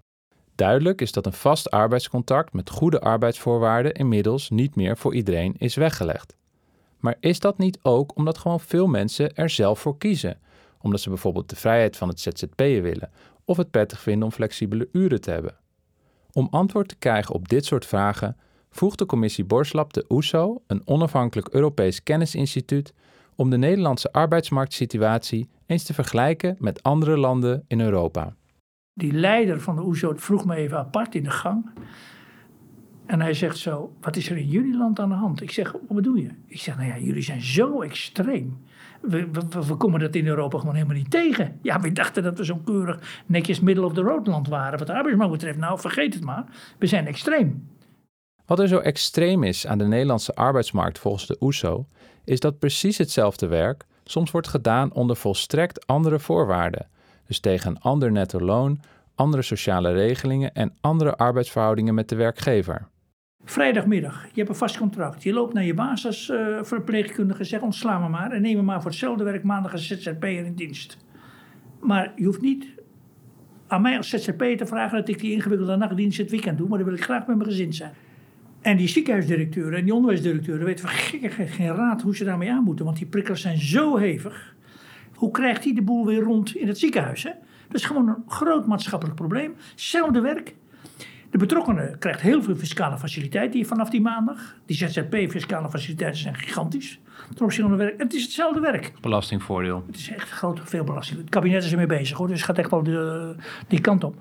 duidelijk 0.60 1.02
is 1.02 1.12
dat 1.12 1.26
een 1.26 1.34
vast 1.34 1.72
arbeidscontract 1.72 2.54
met 2.54 2.70
goede 2.70 3.00
arbeidsvoorwaarden 3.00 3.94
inmiddels 3.94 4.50
niet 4.50 4.76
meer 4.76 4.98
voor 4.98 5.16
iedereen 5.16 5.56
is 5.58 5.76
weggelegd. 5.76 6.36
Maar 6.98 7.16
is 7.20 7.40
dat 7.40 7.58
niet 7.58 7.80
ook 7.82 8.16
omdat 8.16 8.38
gewoon 8.38 8.60
veel 8.60 8.88
mensen 8.88 9.36
er 9.36 9.50
zelf 9.50 9.80
voor 9.80 9.98
kiezen? 9.98 10.40
Omdat 10.82 11.02
ze 11.02 11.10
bijvoorbeeld 11.10 11.50
de 11.50 11.56
vrijheid 11.56 11.98
van 11.98 12.08
het 12.08 12.20
ZZP'en 12.20 12.82
willen 12.82 13.12
of 13.46 13.58
het 13.58 13.72
prettig 13.72 14.02
vinden 14.02 14.24
om 14.24 14.32
flexibele 14.32 14.90
uren 14.92 15.22
te 15.22 15.32
hebben? 15.32 15.56
Om 16.32 16.48
antwoord 16.52 16.88
te 16.88 16.96
krijgen 16.96 17.36
op 17.36 17.50
dit 17.50 17.66
soort 17.66 17.86
vragen 17.86 18.38
vroeg 18.70 18.96
de 18.96 19.06
commissie 19.06 19.46
Borslap 19.46 19.94
de 19.94 20.06
OESO, 20.10 20.62
een 20.68 20.82
onafhankelijk 20.86 21.48
Europees 21.48 22.04
kennisinstituut, 22.04 22.94
om 23.36 23.50
de 23.50 23.58
Nederlandse 23.58 24.12
arbeidsmarktsituatie 24.12 25.50
eens 25.66 25.84
te 25.84 25.94
vergelijken 25.94 26.56
met 26.60 26.84
andere 26.84 27.18
landen 27.18 27.64
in 27.68 27.82
Europa. 27.82 28.36
Die 29.00 29.12
leider 29.12 29.62
van 29.62 29.76
de 29.76 29.82
OESO 29.82 30.14
vroeg 30.16 30.46
me 30.46 30.56
even 30.56 30.78
apart 30.78 31.16
in 31.16 31.24
de 31.24 31.30
gang. 31.30 31.70
En 33.06 33.22
hij 33.22 33.34
zegt 33.34 33.58
zo, 33.58 33.94
wat 34.02 34.16
is 34.16 34.30
er 34.30 34.38
in 34.38 34.48
jullie 34.48 34.78
land 34.78 35.00
aan 35.00 35.10
de 35.10 35.16
hand? 35.16 35.42
Ik 35.42 35.52
zeg, 35.52 35.72
wat 35.72 35.88
bedoel 35.88 36.16
je? 36.16 36.30
Ik 36.48 36.60
zeg, 36.60 36.78
nou 36.78 36.88
ja, 36.88 36.98
jullie 36.98 37.22
zijn 37.22 37.42
zo 37.42 37.82
extreem. 37.82 38.58
We, 39.02 39.76
komen 39.78 40.00
dat 40.00 40.16
in 40.16 40.28
Europa 40.28 40.60
gewoon 40.60 40.76
helemaal 40.76 40.96
niet 40.96 41.12
tegen. 41.12 41.60
Ja, 41.62 41.80
we 41.80 41.92
dachten 41.92 42.24
dat 42.24 42.38
we 42.38 42.46
zo 42.46 42.56
keurig 42.56 43.24
netjes 43.26 43.60
middle 43.60 43.86
of 43.86 43.94
the 43.94 44.02
road 44.02 44.28
land 44.28 44.48
waren. 44.48 44.78
Wat 44.78 44.88
de 44.88 44.94
arbeidsmarkt 44.94 45.34
betreft, 45.34 45.58
nou 45.58 45.80
vergeet 45.80 46.14
het 46.14 46.24
maar. 46.24 46.46
We 46.78 46.88
zijn 46.88 47.08
extreem. 47.08 47.68
Wat 48.46 48.60
er 48.60 48.68
zo 48.68 48.78
extreem 48.78 49.44
is 49.44 49.68
aan 49.68 49.78
de 49.78 49.88
Nederlandse 49.88 50.36
arbeidsmarkt 50.36 51.00
volgens 51.00 51.28
de 51.28 51.38
OESO, 51.40 51.86
is 52.24 52.40
dat 52.40 52.60
precies 52.60 52.98
hetzelfde 52.98 53.48
werk 53.48 53.86
soms 54.04 54.32
wordt 54.32 54.48
gedaan 54.48 54.94
onder 54.94 55.16
volstrekt 55.16 55.88
andere 55.88 56.20
voorwaarden. 56.20 56.88
Dus 57.30 57.40
tegen 57.40 57.72
een 57.72 57.82
ander 57.82 58.12
netto 58.12 58.40
loon, 58.40 58.80
andere 59.16 59.44
sociale 59.44 59.92
regelingen 59.92 60.54
en 60.54 60.74
andere 60.82 61.16
arbeidsverhoudingen 61.16 61.94
met 61.94 62.10
de 62.10 62.16
werkgever. 62.16 62.88
Vrijdagmiddag, 63.44 64.24
je 64.24 64.32
hebt 64.36 64.50
een 64.50 64.56
vast 64.56 64.78
contract. 64.78 65.24
Je 65.24 65.34
loopt 65.34 65.54
naar 65.54 65.64
je 65.64 65.74
basisverpleegkundige, 65.74 67.42
uh, 67.42 67.48
zeg 67.48 67.62
ontsla 67.62 68.00
me 68.00 68.10
maar 68.10 68.32
en 68.32 68.42
neem 68.42 68.56
me 68.56 68.62
maar 68.62 68.82
voor 68.82 68.90
hetzelfde 68.90 69.24
werk 69.24 69.44
maandag 69.44 69.74
een 69.74 69.80
ZZP'er 69.80 70.46
in 70.46 70.54
dienst. 70.54 70.98
Maar 71.80 72.12
je 72.16 72.26
hoeft 72.26 72.42
niet 72.42 72.66
aan 73.68 73.82
mij 73.82 73.98
als 73.98 74.10
ZZP 74.10 74.44
te 74.58 74.66
vragen 74.66 74.98
dat 74.98 75.10
ik 75.10 75.20
die 75.20 75.32
ingewikkelde 75.32 75.76
nachtdienst 75.76 76.18
het 76.18 76.30
weekend 76.30 76.58
doe, 76.58 76.68
maar 76.68 76.78
dan 76.78 76.88
wil 76.88 76.98
ik 76.98 77.04
graag 77.04 77.28
met 77.28 77.38
mijn 77.38 77.50
gezin 77.50 77.74
zijn. 77.74 77.94
En 78.62 78.78
die 78.78 78.88
ziekenhuisdirecteuren 78.88 79.78
en 79.78 79.84
die 79.84 79.94
onderwijsdirecteuren 79.94 80.66
weten 80.66 80.88
van 80.88 80.98
gekkigheid 80.98 81.50
geen 81.50 81.76
raad 81.76 82.02
hoe 82.02 82.16
ze 82.16 82.24
daarmee 82.24 82.52
aan 82.52 82.64
moeten, 82.64 82.86
want 82.86 82.98
die 82.98 83.08
prikkels 83.08 83.42
zijn 83.42 83.58
zo 83.58 83.98
hevig. 83.98 84.58
Hoe 85.20 85.32
krijgt 85.32 85.64
hij 85.64 85.74
de 85.74 85.82
boel 85.82 86.06
weer 86.06 86.22
rond 86.22 86.56
in 86.56 86.68
het 86.68 86.80
ziekenhuis? 86.80 87.24
Hè? 87.24 87.32
Dat 87.68 87.76
is 87.76 87.86
gewoon 87.86 88.08
een 88.08 88.24
groot 88.28 88.66
maatschappelijk 88.66 89.18
probleem. 89.18 89.56
Hetzelfde 89.72 90.22
werk, 90.22 90.56
de 91.30 91.38
betrokkenen 91.38 92.00
krijgt 92.00 92.22
heel 92.22 92.44
veel 92.44 92.56
fiscale 92.56 92.98
faciliteiten 92.98 93.66
vanaf 93.66 93.90
die 93.90 94.02
maandag. 94.02 94.56
Die 94.66 94.76
ZZP-fiscale 94.76 95.70
faciliteiten 95.70 96.22
zijn 96.22 96.36
gigantisch. 96.36 97.00
Ten 97.36 97.46
opzichte 97.46 97.70
van 97.70 97.80
het 97.80 97.88
werk. 97.88 98.02
Het 98.02 98.14
is 98.14 98.24
hetzelfde 98.24 98.60
werk. 98.60 98.94
Belastingvoordeel. 99.02 99.84
Het 99.88 99.96
is 99.96 100.10
echt 100.10 100.30
groot, 100.30 100.60
veel 100.64 100.84
belasting. 100.84 101.20
Het 101.20 101.30
kabinet 101.30 101.64
is 101.64 101.72
ermee 101.72 101.86
bezig 101.86 102.18
hoor, 102.18 102.28
dus 102.28 102.38
het 102.38 102.46
gaat 102.46 102.58
echt 102.58 102.70
wel 102.70 102.84
de, 102.84 103.36
die 103.68 103.82
kant 103.82 104.04
op. 104.04 104.16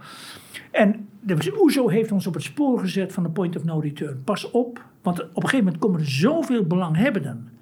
En 0.71 1.09
de 1.21 1.59
OESO 1.61 1.89
heeft 1.89 2.13
ons 2.13 2.27
op 2.27 2.35
het 2.35 2.43
spoor 2.43 2.79
gezet 2.79 3.13
van 3.13 3.23
de 3.23 3.31
point 3.31 3.57
of 3.57 3.65
no 3.65 3.79
return. 3.79 4.23
Pas 4.25 4.51
op, 4.51 4.85
want 5.03 5.21
op 5.21 5.27
een 5.27 5.43
gegeven 5.43 5.65
moment 5.65 5.79
komen 5.79 6.01
er 6.01 6.11
zoveel 6.11 6.65
belanghebbenden 6.65 7.58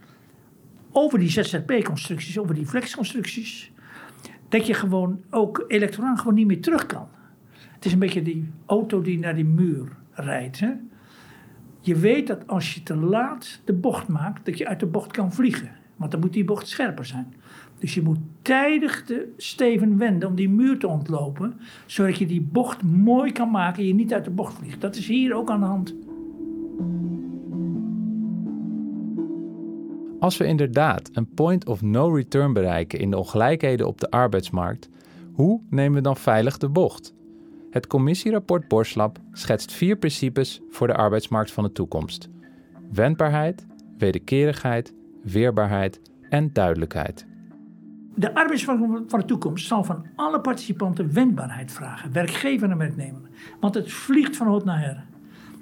over 0.97 1.19
die 1.19 1.31
ZZP-constructies, 1.31 2.39
over 2.39 2.55
die 2.55 2.67
flexconstructies, 2.67 3.73
dat 4.49 4.67
je 4.67 4.75
gewoon 4.75 5.21
ook 5.31 5.65
elektoraal 5.69 6.17
gewoon 6.17 6.35
niet 6.35 6.47
meer 6.47 6.61
terug 6.61 6.87
kan. 6.87 7.09
Het 7.51 7.85
is 7.85 7.93
een 7.93 7.99
beetje 7.99 8.23
die 8.23 8.51
auto 8.67 9.03
die 9.03 9.19
naar 9.19 9.35
die 9.35 9.45
muur 9.45 9.89
rijdt. 10.13 10.61
Hè? 10.61 10.73
Je 11.81 11.97
weet 11.97 12.27
dat 12.27 12.47
als 12.47 12.75
je 12.75 12.83
te 12.83 12.97
laat 12.97 13.61
de 13.65 13.73
bocht 13.73 14.09
maakt, 14.09 14.45
dat 14.45 14.59
je 14.59 14.67
uit 14.67 14.81
de 14.81 14.87
bocht 14.87 15.11
kan 15.11 15.33
vliegen. 15.33 15.71
Want 15.97 16.11
dan 16.11 16.21
moet 16.21 16.33
die 16.33 16.45
bocht 16.45 16.69
scherper 16.69 17.05
zijn. 17.05 17.35
Dus 17.79 17.95
je 17.95 18.03
moet 18.03 18.19
tijdig 18.43 19.05
de 19.05 19.35
steven 19.37 19.99
wenden 19.99 20.29
om 20.29 20.35
die 20.35 20.49
muur 20.49 20.79
te 20.79 20.89
ontlopen, 20.89 21.61
zodat 21.87 22.19
je 22.19 22.27
die 22.27 22.41
bocht 22.41 22.83
mooi 22.83 23.33
kan 23.33 23.51
maken 23.51 23.83
en 23.83 23.87
je 23.89 23.95
niet 23.95 24.13
uit 24.13 24.25
de 24.25 24.31
bocht 24.31 24.55
vliegt. 24.59 24.81
Dat 24.81 24.97
is 24.97 25.07
hier 25.07 25.35
ook 25.35 25.51
aan 25.51 25.61
de 25.61 25.67
hand. 25.67 25.95
Als 30.27 30.37
we 30.37 30.47
inderdaad 30.47 31.11
een 31.13 31.35
point 31.35 31.67
of 31.67 31.83
no 31.83 32.09
return 32.09 32.53
bereiken 32.53 32.99
in 32.99 33.11
de 33.11 33.19
ongelijkheden 33.19 33.87
op 33.87 34.01
de 34.01 34.11
arbeidsmarkt, 34.11 34.89
hoe 35.33 35.61
nemen 35.71 35.95
we 35.95 36.01
dan 36.01 36.17
veilig 36.17 36.59
de 36.59 36.69
bocht? 36.69 37.15
Het 37.71 37.87
commissierapport 37.87 38.69
Borslap 38.69 39.19
schetst 39.33 39.73
vier 39.73 39.97
principes 39.97 40.61
voor 40.71 40.87
de 40.87 40.95
arbeidsmarkt 40.95 41.53
van 41.53 41.65
de 41.65 41.73
toekomst: 41.73 42.29
wendbaarheid, 42.93 43.67
wederkerigheid, 43.99 44.95
weerbaarheid 45.23 46.01
en 46.29 46.53
duidelijkheid. 46.53 47.27
De 48.15 48.35
arbeidsmarkt 48.35 49.11
van 49.11 49.21
de 49.21 49.27
toekomst 49.27 49.67
zal 49.67 49.85
van 49.85 50.07
alle 50.17 50.41
participanten 50.41 51.13
wendbaarheid 51.13 51.73
vragen, 51.73 52.13
werkgever 52.13 52.71
en 52.71 52.79
werknemer. 52.79 53.23
Want 53.61 53.75
het 53.75 53.93
vliegt 53.93 54.37
van 54.37 54.47
hot 54.47 54.65
naar 54.65 54.81
her. 54.81 55.07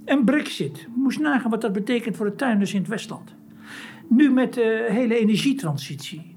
En 0.05 0.25
Brexit, 0.25 0.89
moest 0.95 1.21
nagaan 1.21 1.51
wat 1.51 1.61
dat 1.61 1.73
betekent 1.73 2.17
voor 2.17 2.27
de 2.27 2.35
tuinders 2.35 2.75
in 2.75 2.81
het 2.81 2.89
Westland. 2.89 3.35
Nu 4.09 4.31
met 4.31 4.55
de 4.55 4.87
hele 4.91 5.19
energietransitie. 5.19 6.37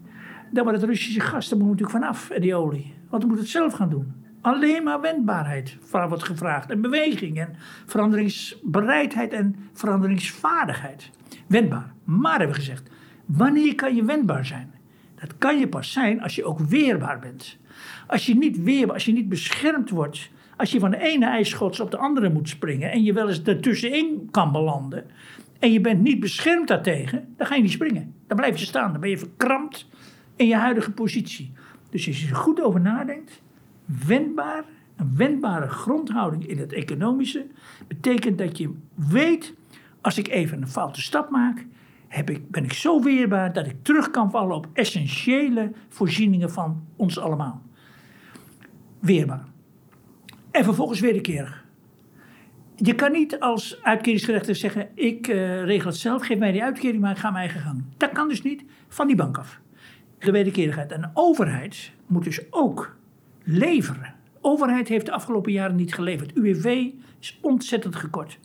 Dan 0.52 0.64
wordt 0.64 0.82
het 0.82 0.90
Russische 0.90 1.20
gas, 1.20 1.54
moet 1.54 1.62
natuurlijk 1.62 1.90
vanaf, 1.90 2.30
en 2.30 2.42
die 2.42 2.56
olie. 2.56 2.94
Want 3.10 3.22
we 3.22 3.28
moeten 3.28 3.46
het 3.46 3.56
zelf 3.56 3.74
gaan 3.74 3.90
doen. 3.90 4.14
Alleen 4.42 4.84
maar 4.84 5.02
wendbaarheid 5.02 5.78
wordt 5.92 6.24
gevraagd. 6.24 6.70
En 6.70 6.82
beweging 6.82 7.40
en 7.40 7.56
veranderingsbereidheid 7.86 9.34
en 9.34 9.56
veranderingsvaardigheid. 9.74 11.10
Wendbaar. 11.48 11.94
Maar 12.04 12.38
hebben 12.38 12.56
we 12.56 12.62
gezegd, 12.62 12.90
wanneer 13.26 13.76
kan 13.76 13.96
je 13.96 14.04
wendbaar 14.04 14.46
zijn? 14.46 14.74
Dat 15.16 15.38
kan 15.38 15.60
je 15.60 15.68
pas 15.68 15.92
zijn 15.92 16.22
als 16.22 16.36
je 16.36 16.46
ook 16.46 16.60
weerbaar 16.60 17.20
bent. 17.20 17.58
Als 18.08 18.26
je 18.26 18.36
niet 18.36 18.64
weerbaar, 18.64 18.94
als 18.94 19.06
je 19.06 19.14
niet 19.14 19.30
beschermd 19.30 19.90
wordt, 19.90 20.30
als 20.58 20.72
je 20.72 20.80
van 20.80 20.92
de 20.92 20.98
ene 20.98 21.26
ijsschots 21.26 21.80
op 21.80 21.92
de 21.92 21.98
andere 21.98 22.30
moet 22.30 22.50
springen 22.50 22.92
en 22.92 23.04
je 23.04 23.14
wel 23.14 23.28
eens 23.28 23.44
ertussenin 23.44 24.28
kan 24.32 24.52
belanden 24.52 25.06
en 25.60 25.72
je 25.72 25.82
bent 25.82 26.02
niet 26.02 26.20
beschermd 26.20 26.68
daartegen, 26.68 27.34
dan 27.38 27.48
ga 27.48 27.56
je 27.56 27.62
niet 27.62 27.72
springen. 27.72 28.14
Dan 28.28 28.38
blijf 28.38 28.60
je 28.60 28.66
staan, 28.66 28.92
dan 28.92 29.02
ben 29.02 29.10
je 29.10 29.18
verkrampt 29.18 29.88
in 30.36 30.48
je 30.48 30.56
huidige 30.56 30.92
positie. 30.92 31.54
Dus 31.90 32.08
als 32.08 32.22
je 32.22 32.30
er 32.30 32.36
goed 32.36 32.62
over 32.62 32.82
nadenkt, 32.82 33.42
wendbaar, 33.86 34.64
een 34.96 35.16
wendbare 35.16 35.68
grondhouding 35.68 36.48
in 36.48 36.58
het 36.58 36.74
economische, 36.74 37.46
betekent 37.88 38.38
dat 38.38 38.58
je 38.58 38.74
weet, 38.96 39.54
als 40.02 40.18
ik 40.18 40.28
even 40.28 40.62
een 40.62 40.68
foute 40.68 41.02
stap 41.02 41.30
maak, 41.30 41.66
heb 42.08 42.30
ik, 42.30 42.52
ben 42.52 42.64
ik 42.64 42.74
zo 42.74 43.02
weerbaar 43.02 43.54
dat 43.54 43.66
ik 43.66 43.76
terug 43.82 44.12
kan 44.12 44.32
vallen 44.32 44.56
op 44.56 44.68
essentiële 44.74 45.72
voorzieningen 45.90 46.52
van 46.52 46.84
ons 46.96 47.20
allemaal. 47.20 47.62
Weerbaar. 49.00 49.46
En 50.52 50.64
vervolgens 50.64 51.00
wederkerig. 51.00 51.57
Je 52.80 52.96
kan 52.96 53.12
niet 53.12 53.40
als 53.40 53.80
uitkeringsgerechtigde 53.82 54.60
zeggen: 54.60 54.88
Ik 54.94 55.28
uh, 55.28 55.64
regel 55.64 55.90
het 55.90 56.00
zelf, 56.00 56.26
geef 56.26 56.38
mij 56.38 56.52
die 56.52 56.64
uitkering, 56.64 57.02
maar 57.02 57.12
ik 57.12 57.18
ga 57.18 57.32
mijn 57.32 57.44
eigen 57.44 57.62
gang. 57.62 57.84
Dat 57.98 58.12
kan 58.12 58.28
dus 58.28 58.42
niet 58.42 58.64
van 58.88 59.08
die 59.08 59.16
bank 59.16 59.38
af. 59.38 59.60
De 60.20 60.32
wederkerigheid. 60.32 60.92
En 60.92 61.02
de 61.02 61.10
overheid 61.14 61.92
moet 62.08 62.24
dus 62.24 62.42
ook 62.50 62.96
leveren. 63.44 64.14
De 64.34 64.40
overheid 64.42 64.88
heeft 64.88 65.06
de 65.06 65.12
afgelopen 65.12 65.52
jaren 65.52 65.76
niet 65.76 65.94
geleverd. 65.94 66.36
UWV 66.36 66.90
is 67.20 67.40
ontzettend 67.42 67.96
gekort. 67.96 68.40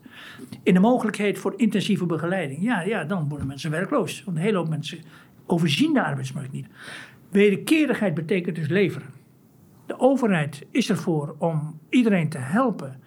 In 0.62 0.74
de 0.74 0.80
mogelijkheid 0.80 1.38
voor 1.38 1.54
intensieve 1.56 2.06
begeleiding. 2.06 2.62
Ja, 2.62 2.80
ja, 2.80 3.04
dan 3.04 3.28
worden 3.28 3.46
mensen 3.46 3.70
werkloos. 3.70 4.24
Want 4.24 4.36
een 4.36 4.42
hele 4.42 4.56
hoop 4.56 4.68
mensen 4.68 4.98
overzien 5.46 5.92
de 5.92 6.04
arbeidsmarkt 6.04 6.52
niet. 6.52 6.66
Wederkerigheid 7.30 8.14
betekent 8.14 8.56
dus 8.56 8.68
leveren. 8.68 9.08
De 9.86 9.98
overheid 9.98 10.66
is 10.70 10.90
ervoor 10.90 11.34
om 11.38 11.78
iedereen 11.88 12.28
te 12.28 12.38
helpen 12.38 13.01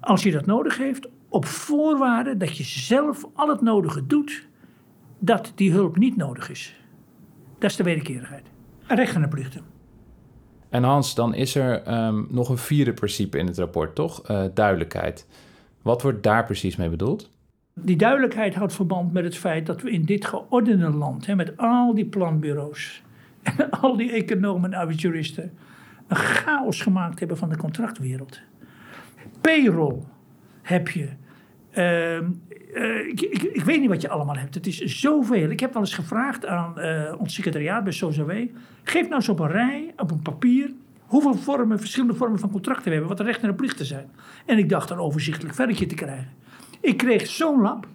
als 0.00 0.22
je 0.22 0.30
dat 0.30 0.46
nodig 0.46 0.78
heeft, 0.78 1.08
op 1.28 1.44
voorwaarde 1.44 2.36
dat 2.36 2.56
je 2.56 2.64
zelf 2.64 3.26
al 3.34 3.48
het 3.48 3.60
nodige 3.60 4.06
doet 4.06 4.46
dat 5.18 5.52
die 5.54 5.72
hulp 5.72 5.96
niet 5.96 6.16
nodig 6.16 6.50
is. 6.50 6.80
Dat 7.58 7.70
is 7.70 7.76
de 7.76 7.82
wederkerigheid. 7.82 8.46
Rechten 8.86 9.22
en 9.22 9.28
plichten. 9.28 9.62
En 10.68 10.82
Hans, 10.82 11.14
dan 11.14 11.34
is 11.34 11.54
er 11.54 11.82
ehm, 11.82 12.24
nog 12.28 12.48
een 12.48 12.58
vierde 12.58 12.92
principe 12.92 13.38
in 13.38 13.46
het 13.46 13.58
rapport, 13.58 13.94
toch? 13.94 14.22
Eh, 14.22 14.44
duidelijkheid. 14.54 15.26
Wat 15.82 16.02
wordt 16.02 16.22
daar 16.22 16.44
precies 16.44 16.76
mee 16.76 16.88
bedoeld? 16.88 17.30
Die 17.74 17.96
duidelijkheid 17.96 18.54
houdt 18.54 18.72
verband 18.72 19.12
met 19.12 19.24
het 19.24 19.36
feit 19.36 19.66
dat 19.66 19.82
we 19.82 19.90
in 19.90 20.04
dit 20.04 20.24
geordende 20.24 20.90
land, 20.90 21.26
hè, 21.26 21.34
met 21.34 21.56
al 21.56 21.94
die 21.94 22.06
planbureaus 22.06 23.02
en 23.42 23.70
al 23.70 23.96
die 23.96 24.12
economen 24.12 24.72
en 24.72 24.78
arbeidsjuristen, 24.78 25.52
een 26.08 26.16
chaos 26.16 26.80
gemaakt 26.80 27.18
hebben 27.18 27.36
van 27.36 27.48
de 27.48 27.56
contractwereld. 27.56 28.40
Payroll 29.40 30.02
heb 30.62 30.88
je. 30.88 31.08
Ehm, 31.70 32.24
eh, 32.74 33.06
ik, 33.06 33.20
ik, 33.20 33.62
weet 33.64 33.80
niet 33.80 33.88
wat 33.88 34.00
je 34.00 34.08
allemaal 34.08 34.36
hebt. 34.36 34.54
Het 34.54 34.66
is 34.66 34.78
zoveel. 34.78 35.50
Ik 35.50 35.60
heb 35.60 35.72
wel 35.72 35.82
eens 35.82 35.94
gevraagd 35.94 36.46
aan 36.46 36.74
uh, 36.76 37.14
ons 37.18 37.34
secretariaat 37.34 37.84
bij 37.84 37.92
SOZW. 37.92 38.30
Geef 38.82 39.02
nou 39.02 39.14
eens 39.14 39.28
op 39.28 39.38
een 39.38 39.50
rij, 39.50 39.92
op 39.96 40.10
een 40.10 40.22
papier, 40.22 40.70
hoeveel 41.06 41.34
vormen, 41.34 41.78
verschillende 41.78 42.14
vormen 42.14 42.38
van 42.38 42.50
contracten 42.50 42.84
we 42.84 42.90
hebben, 42.90 43.08
wat 43.08 43.18
de 43.18 43.24
rechten 43.24 43.48
en 43.48 43.54
plichten 43.54 43.86
zijn. 43.86 44.10
En 44.46 44.58
ik 44.58 44.68
dacht 44.68 44.90
een 44.90 44.98
overzichtelijk 44.98 45.54
velletje 45.54 45.86
te 45.86 45.94
krijgen. 45.94 46.32
Ik 46.80 46.96
kreeg 46.96 47.26
zo'n 47.26 47.60
lab, 47.60 47.86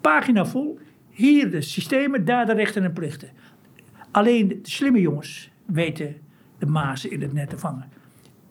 pagina 0.00 0.46
vol, 0.46 0.78
hier 1.10 1.50
de 1.50 1.60
systemen, 1.60 2.24
daar 2.24 2.46
de 2.46 2.54
rechten 2.54 2.84
en 2.84 2.92
plichten. 2.92 3.28
Alleen 4.10 4.48
de 4.48 4.58
slimme 4.62 5.00
jongens 5.00 5.50
weten 5.66 6.16
de 6.58 6.66
mazen 6.66 7.10
in 7.10 7.22
het 7.22 7.32
net 7.32 7.50
te 7.50 7.58
vangen. 7.58 7.97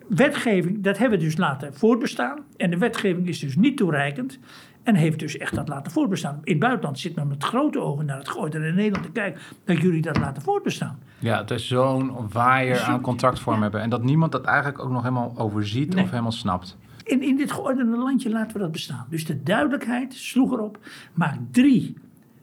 Wetgeving, 0.09 0.83
dat 0.83 0.97
hebben 0.97 1.19
we 1.19 1.25
dus 1.25 1.37
laten 1.37 1.73
voortbestaan. 1.73 2.39
En 2.57 2.69
de 2.69 2.77
wetgeving 2.77 3.27
is 3.27 3.39
dus 3.39 3.55
niet 3.55 3.77
toereikend. 3.77 4.39
En 4.83 4.95
heeft 4.95 5.19
dus 5.19 5.37
echt 5.37 5.55
dat 5.55 5.67
laten 5.67 5.91
voortbestaan. 5.91 6.39
In 6.43 6.51
het 6.51 6.59
buitenland 6.59 6.99
zit 6.99 7.15
men 7.15 7.27
met 7.27 7.43
grote 7.43 7.79
ogen 7.79 8.05
naar 8.05 8.17
het 8.17 8.53
in 8.53 8.75
Nederland 8.75 9.03
te 9.03 9.11
kijken 9.11 9.41
dat 9.63 9.81
jullie 9.81 10.01
dat 10.01 10.17
laten 10.17 10.41
voortbestaan. 10.41 10.99
Ja, 11.19 11.37
het 11.37 11.51
is 11.51 11.67
zo'n 11.67 12.29
waaier 12.31 12.81
aan 12.81 13.01
contractvorm 13.01 13.61
hebben. 13.61 13.81
En 13.81 13.89
dat 13.89 14.03
niemand 14.03 14.31
dat 14.31 14.45
eigenlijk 14.45 14.79
ook 14.79 14.91
nog 14.91 15.01
helemaal 15.01 15.33
overziet 15.37 15.95
of 15.95 16.09
helemaal 16.09 16.31
snapt. 16.31 16.77
In, 17.03 17.21
in 17.21 17.35
dit 17.37 17.51
geordende 17.51 17.97
landje 17.97 18.29
laten 18.29 18.53
we 18.53 18.59
dat 18.59 18.71
bestaan. 18.71 19.05
Dus 19.09 19.25
de 19.25 19.43
duidelijkheid 19.43 20.13
sloeg 20.13 20.51
erop. 20.51 20.79
Maak 21.13 21.35
drie 21.51 21.97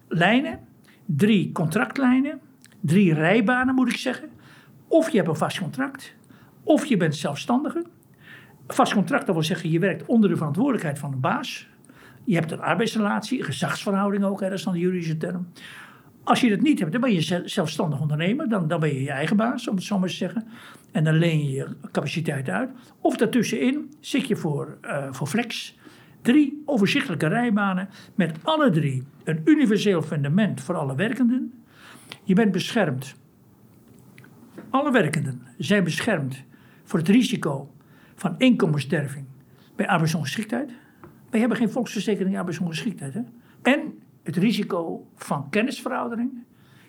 lijnen, 0.09 0.59
drie 1.05 1.53
contractlijnen, 1.53 2.41
drie 2.81 3.15
rijbanen 3.15 3.75
moet 3.75 3.89
ik 3.89 3.97
zeggen. 3.97 4.29
Of 4.89 5.11
je 5.11 5.17
hebt 5.17 5.29
een 5.29 5.37
vast 5.37 5.59
contract, 5.59 6.15
of 6.65 6.87
je 6.87 6.97
bent 6.97 7.17
zelfstandige. 7.17 7.85
Vast 8.67 8.93
contract, 8.93 9.27
wil 9.27 9.43
zeggen 9.43 9.71
je 9.71 9.79
werkt 9.79 10.07
onder 10.07 10.31
de 10.31 10.37
verantwoordelijkheid 10.37 10.99
van 10.99 11.11
de 11.11 11.17
baas. 11.17 11.69
Je 12.25 12.35
hebt 12.35 12.51
een 12.51 12.61
arbeidsrelatie, 12.61 13.39
een 13.39 13.45
gezagsverhouding 13.45 14.25
ook, 14.25 14.41
hè, 14.41 14.49
dat 14.49 14.63
dan 14.63 14.73
de 14.73 14.79
juridische 14.79 15.17
term. 15.17 15.47
Als 16.25 16.41
je 16.41 16.51
dat 16.51 16.61
niet 16.61 16.79
hebt, 16.79 16.93
dan 16.93 17.01
ben 17.01 17.13
je 17.13 17.43
zelfstandig 17.45 18.01
ondernemer. 18.01 18.49
Dan, 18.49 18.69
dan 18.69 18.81
ben 18.81 18.95
je 18.95 19.03
je 19.03 19.11
eigen 19.11 19.37
baas, 19.37 19.69
om 19.69 19.75
het 19.75 19.85
zo 19.85 19.99
maar 19.99 20.09
te 20.09 20.15
zeggen. 20.15 20.47
En 20.93 21.05
dan 21.05 21.15
leen 21.15 21.45
je 21.45 21.51
je 21.51 21.69
capaciteit 21.93 22.49
uit. 22.49 22.71
Of 23.01 23.17
daartussenin 23.17 23.95
zit 24.01 24.29
je 24.29 24.37
voor, 24.37 24.79
uh, 24.83 25.07
voor 25.11 25.27
flex. 25.27 25.79
Drie 26.23 26.63
overzichtelijke 26.65 27.27
rijbanen 27.27 27.89
met 28.15 28.39
alle 28.43 28.71
drie 28.71 29.03
een 29.25 29.41
universeel 29.45 30.03
fundament 30.03 30.61
voor 30.61 30.75
alle 30.75 30.95
werkenden. 30.95 31.65
Je 32.23 32.35
bent 32.35 32.53
beschermd. 32.53 33.15
Alle 34.71 34.91
werkenden 34.91 35.43
zijn 35.59 35.85
beschermd 35.85 36.45
voor 36.85 36.99
het 36.99 37.09
risico 37.09 37.71
van 38.15 38.35
inkomenssterving 38.39 39.27
bij 39.77 39.89
arbeidsongeschiktheid. 39.89 40.71
Wij 41.31 41.41
hebben 41.41 41.59
geen 41.59 41.71
volksverzekering 41.71 42.39
arbeidsongeschiktheid. 42.39 43.15
Hè? 43.15 43.21
En 43.63 43.99
het 44.23 44.37
risico 44.37 45.07
van 45.15 45.51
kennisveroudering, 45.51 46.45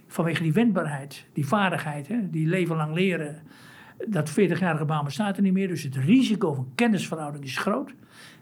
vanwege 0.07 0.43
die 0.43 0.53
wendbaarheid, 0.53 1.25
die 1.33 1.47
vaardigheid, 1.47 2.07
hè, 2.07 2.29
die 2.29 2.47
leven 2.47 2.75
lang 2.75 2.93
leren. 2.93 3.41
Dat 4.07 4.31
40-jarige 4.31 4.85
baan 4.85 5.05
bestaat 5.05 5.37
er 5.37 5.43
niet 5.43 5.53
meer, 5.53 5.67
dus 5.67 5.83
het 5.83 5.95
risico 5.95 6.53
van 6.53 6.67
kennisveroudering 6.75 7.45
is 7.45 7.57
groot. 7.57 7.93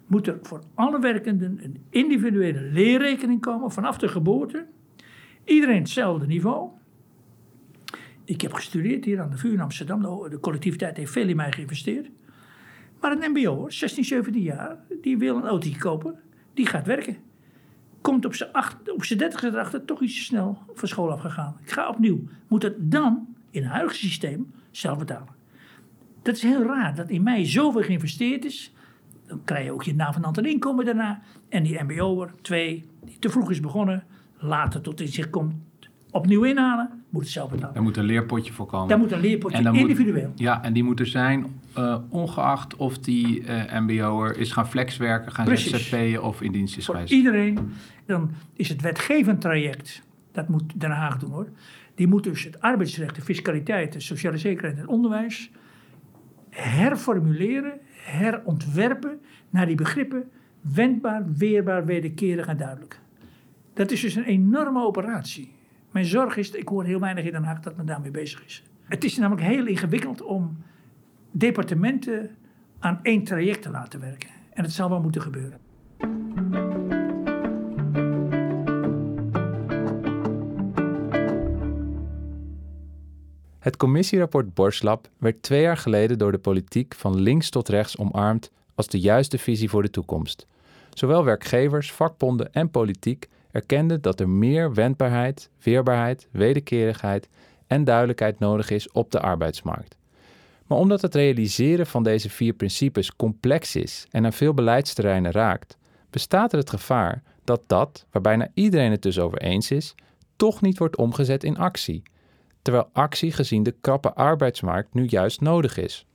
Moet 0.07 0.27
er 0.27 0.39
voor 0.41 0.63
alle 0.73 0.99
werkenden 0.99 1.59
een 1.63 1.77
individuele 1.89 2.61
leerrekening 2.61 3.41
komen 3.41 3.71
vanaf 3.71 3.97
de 3.97 4.07
geboorte. 4.07 4.65
Iedereen 5.45 5.79
hetzelfde 5.79 6.25
niveau. 6.25 6.69
Ik 8.25 8.41
heb 8.41 8.53
gestudeerd 8.53 9.05
hier 9.05 9.21
aan 9.21 9.29
de 9.29 9.37
VU 9.37 9.51
in 9.51 9.59
Amsterdam. 9.59 10.01
De, 10.01 10.37
collectiviteit 10.41 10.97
heeft 10.97 11.11
veel 11.11 11.27
in 11.27 11.35
mij 11.35 11.51
geïnvesteerd. 11.51 12.09
Maar 12.99 13.11
een 13.11 13.31
MBO, 13.31 13.69
16, 13.69 14.03
17 14.03 14.41
jaar, 14.41 14.77
die 15.01 15.17
wil 15.17 15.35
een 15.35 15.45
auto 15.45 15.69
kopen, 15.79 16.19
die 16.53 16.65
gaat 16.65 16.85
werken. 16.85 17.17
Komt 18.01 18.25
op 18.25 18.35
zijn, 18.35 18.49
op 18.93 19.03
zijn 19.03 19.19
30 19.19 19.43
erachter 19.43 19.85
toch 19.85 20.01
iets 20.01 20.15
te 20.15 20.23
snel 20.23 20.57
van 20.73 20.87
school 20.87 21.11
afgegaan. 21.11 21.57
Ik 21.61 21.71
ga 21.71 21.89
opnieuw. 21.89 22.23
Moet 22.47 22.63
het 22.63 22.91
dan 22.91 23.27
in 23.49 23.63
het 23.63 23.71
huidige 23.71 23.97
systeem 23.97 24.51
zelf 24.71 24.97
betalen. 24.97 25.35
Dat 26.21 26.35
is 26.35 26.41
heel 26.41 26.63
raar 26.63 26.95
dat 26.95 27.09
in 27.09 27.23
mij 27.23 27.45
zoveel 27.45 27.81
geïnvesteerd 27.81 28.45
is. 28.45 28.73
Dan 29.27 29.43
krijg 29.43 29.65
je 29.65 29.71
ook 29.71 29.83
je 29.83 29.95
navenant 29.95 30.37
een 30.37 30.45
inkomen 30.45 30.85
daarna. 30.85 31.21
En 31.49 31.63
die 31.63 31.83
MBO'er, 31.83 32.33
twee, 32.41 32.85
die 33.05 33.19
te 33.19 33.29
vroeg 33.29 33.51
is 33.51 33.59
begonnen, 33.59 34.03
later 34.37 34.81
tot 34.81 35.01
in 35.01 35.07
zich 35.07 35.29
komt, 35.29 35.53
opnieuw 36.13 36.43
inhalen 36.43 36.89
moet 37.09 37.21
het 37.21 37.31
zelf 37.31 37.49
betalen. 37.49 37.73
Daar 37.73 37.83
moet 37.83 37.97
een 37.97 38.05
leerpotje 38.05 38.53
voor 38.53 38.65
komen. 38.65 38.87
Daar 38.87 38.97
moet 38.97 39.11
een 39.11 39.19
leerpotje, 39.19 39.71
individueel. 39.71 40.31
ja, 40.35 40.63
en 40.63 40.73
die 40.73 40.83
moet 40.83 40.99
er 40.99 41.07
zijn 41.07 41.45
uh, 41.77 41.97
ongeacht 42.09 42.75
of 42.75 42.97
die 42.97 43.41
uh, 43.41 43.79
mbo'er 43.79 44.37
is 44.37 44.51
gaan 44.51 44.67
flexwerken, 44.67 45.31
gaan 45.31 45.57
ZZP'en 45.57 46.23
of 46.23 46.41
in 46.41 46.51
dienst 46.51 46.77
is 46.77 46.85
voor 46.85 46.95
geweest. 46.95 47.13
iedereen. 47.13 47.73
Dan 48.05 48.31
is 48.53 48.69
het 48.69 48.81
wetgevend 48.81 49.41
traject, 49.41 50.01
dat 50.31 50.47
moet 50.47 50.63
Den 50.75 50.91
Haag 50.91 51.17
doen 51.17 51.31
hoor. 51.31 51.47
Die 51.95 52.07
moet 52.07 52.23
dus 52.23 52.43
het 52.43 52.61
arbeidsrecht, 52.61 53.15
de 53.15 53.21
fiscaliteit, 53.21 53.93
de 53.93 53.99
sociale 53.99 54.37
zekerheid 54.37 54.75
en 54.75 54.81
het 54.81 54.89
onderwijs 54.89 55.51
herformuleren, 56.49 57.73
herontwerpen 57.91 59.19
naar 59.49 59.65
die 59.65 59.75
begrippen 59.75 60.29
wendbaar, 60.61 61.33
weerbaar, 61.37 61.85
wederkerig 61.85 62.47
en 62.47 62.57
duidelijk. 62.57 62.99
Dat 63.73 63.91
is 63.91 64.01
dus 64.01 64.15
een 64.15 64.23
enorme 64.23 64.83
operatie. 64.83 65.51
Mijn 65.93 66.05
zorg 66.05 66.37
is, 66.37 66.51
ik 66.51 66.67
hoor 66.67 66.83
heel 66.83 66.99
weinig 66.99 67.25
in 67.25 67.31
Den 67.31 67.43
Haag 67.43 67.59
dat 67.59 67.75
men 67.75 67.85
daarmee 67.85 68.11
bezig 68.11 68.45
is. 68.45 68.63
Het 68.83 69.03
is 69.03 69.17
namelijk 69.17 69.47
heel 69.47 69.65
ingewikkeld 69.65 70.21
om 70.21 70.57
departementen 71.31 72.35
aan 72.79 72.99
één 73.03 73.23
traject 73.23 73.61
te 73.61 73.69
laten 73.69 73.99
werken. 73.99 74.29
En 74.53 74.63
het 74.63 74.71
zal 74.71 74.89
wel 74.89 75.01
moeten 75.01 75.21
gebeuren. 75.21 75.59
Het 83.59 83.77
commissierapport 83.77 84.53
Borslap 84.53 85.09
werd 85.17 85.41
twee 85.41 85.61
jaar 85.61 85.77
geleden 85.77 86.17
door 86.17 86.31
de 86.31 86.37
politiek 86.37 86.95
van 86.95 87.19
links 87.19 87.49
tot 87.49 87.69
rechts 87.69 87.97
omarmd 87.97 88.51
als 88.75 88.87
de 88.87 88.99
juiste 88.99 89.37
visie 89.37 89.69
voor 89.69 89.81
de 89.81 89.89
toekomst. 89.89 90.47
Zowel 90.93 91.23
werkgevers, 91.23 91.91
vakbonden 91.91 92.53
en 92.53 92.69
politiek 92.69 93.29
erkende 93.53 93.99
dat 93.99 94.19
er 94.19 94.29
meer 94.29 94.73
wendbaarheid, 94.73 95.49
weerbaarheid, 95.63 96.27
wederkerigheid 96.31 97.29
en 97.67 97.83
duidelijkheid 97.83 98.39
nodig 98.39 98.69
is 98.69 98.91
op 98.91 99.11
de 99.11 99.19
arbeidsmarkt. 99.19 99.97
Maar 100.67 100.77
omdat 100.77 101.01
het 101.01 101.15
realiseren 101.15 101.87
van 101.87 102.03
deze 102.03 102.29
vier 102.29 102.53
principes 102.53 103.15
complex 103.15 103.75
is 103.75 104.07
en 104.11 104.25
aan 104.25 104.33
veel 104.33 104.53
beleidsterreinen 104.53 105.31
raakt, 105.31 105.77
bestaat 106.09 106.51
er 106.51 106.57
het 106.57 106.69
gevaar 106.69 107.23
dat 107.43 107.63
dat, 107.67 108.05
waar 108.11 108.21
bijna 108.21 108.47
iedereen 108.53 108.91
het 108.91 109.01
dus 109.01 109.19
over 109.19 109.41
eens 109.41 109.71
is, 109.71 109.95
toch 110.35 110.61
niet 110.61 110.77
wordt 110.77 110.97
omgezet 110.97 111.43
in 111.43 111.57
actie. 111.57 112.03
Terwijl 112.61 112.89
actie 112.93 113.31
gezien 113.31 113.63
de 113.63 113.75
krappe 113.81 114.13
arbeidsmarkt 114.13 114.93
nu 114.93 115.05
juist 115.05 115.41
nodig 115.41 115.77
is. 115.77 116.05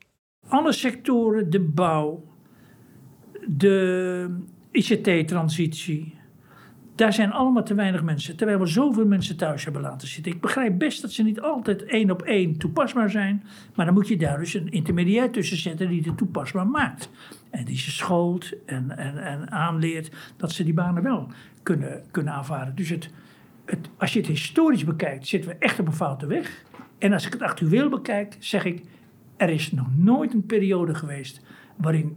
Alle 0.48 0.72
sectoren, 0.72 1.51
de 1.51 1.61
bouw, 1.61 2.24
de 3.46 4.40
ICT-transitie, 4.70 6.18
daar 6.99 7.13
zijn 7.13 7.33
allemaal 7.33 7.63
te 7.63 7.75
weinig 7.75 8.03
mensen. 8.03 8.37
Terwijl 8.37 8.59
we 8.59 8.67
zoveel 8.67 9.07
mensen 9.07 9.37
thuis 9.37 9.65
hebben 9.65 9.83
laten 9.83 10.09
zitten. 10.09 10.33
Ik 10.33 10.41
begrijp 10.41 10.79
best 10.79 11.03
dat 11.03 11.13
ze 11.13 11.23
niet 11.23 11.41
altijd 11.41 11.85
één 11.85 12.11
op 12.11 12.23
één 12.23 12.57
toepasbaar 12.57 13.11
zijn. 13.11 13.45
Maar 13.75 13.85
dan 13.87 13.95
moet 13.95 14.09
je 14.09 14.17
daar 14.17 14.39
dus 14.39 14.55
een 14.55 14.71
intermediair 14.71 15.31
tussen 15.31 15.57
zetten 15.57 15.89
die 15.89 16.03
het 16.03 16.17
toepasbaar 16.17 16.67
maakt. 16.67 17.11
En 17.51 17.65
die 17.65 17.79
ze 17.79 17.91
schoolt 17.91 18.65
en, 18.65 18.99
en, 18.99 19.25
en 19.25 19.51
aanleert 19.51 20.11
dat 20.37 20.53
ze 20.53 20.65
die 20.65 20.75
banen 20.75 21.03
wel 21.03 21.29
kunnen, 21.63 22.03
kunnen 22.11 22.33
aanvaarden. 22.33 22.75
Dus 22.75 22.89
het, 22.89 23.11
het, 23.65 23.89
als 23.97 24.13
je 24.13 24.19
het 24.19 24.29
historisch 24.29 24.85
bekijkt, 24.85 25.27
zitten 25.27 25.51
we 25.51 25.57
echt 25.59 25.79
op 25.79 25.87
een 25.87 25.93
foute 25.93 26.27
weg. 26.27 26.65
En 26.99 27.13
als 27.13 27.27
ik 27.27 27.33
het 27.33 27.43
actueel 27.43 27.89
bekijk, 27.89 28.37
zeg 28.39 28.65
ik... 28.65 28.83
er 29.37 29.49
is 29.49 29.73
nog 29.73 29.87
nooit 29.97 30.35
een 30.35 30.47
periode 30.47 30.95
geweest 30.95 31.41
waarin 31.77 32.17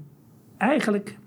eigenlijk 0.58 1.18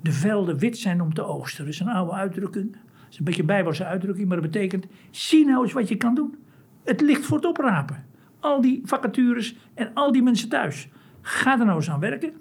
de 0.00 0.12
velden 0.12 0.58
wit 0.58 0.78
zijn 0.78 1.02
om 1.02 1.14
te 1.14 1.24
oogsten. 1.24 1.64
Dat 1.64 1.72
is 1.72 1.80
een 1.80 1.88
oude 1.88 2.12
uitdrukking 2.12 2.76
is 3.12 3.18
een 3.18 3.24
beetje 3.24 3.40
een 3.40 3.46
bijbelse 3.46 3.84
uitdrukking, 3.84 4.28
maar 4.28 4.40
dat 4.40 4.50
betekent: 4.50 4.86
zie 5.10 5.46
nou 5.46 5.62
eens 5.62 5.72
wat 5.72 5.88
je 5.88 5.96
kan 5.96 6.14
doen. 6.14 6.36
Het 6.84 7.00
ligt 7.00 7.24
voor 7.24 7.36
het 7.36 7.46
oprapen. 7.46 8.04
Al 8.40 8.60
die 8.60 8.80
vacatures 8.84 9.56
en 9.74 9.90
al 9.94 10.12
die 10.12 10.22
mensen 10.22 10.48
thuis. 10.48 10.88
Ga 11.20 11.58
er 11.58 11.64
nou 11.64 11.76
eens 11.76 11.90
aan 11.90 12.00
werken. 12.00 12.32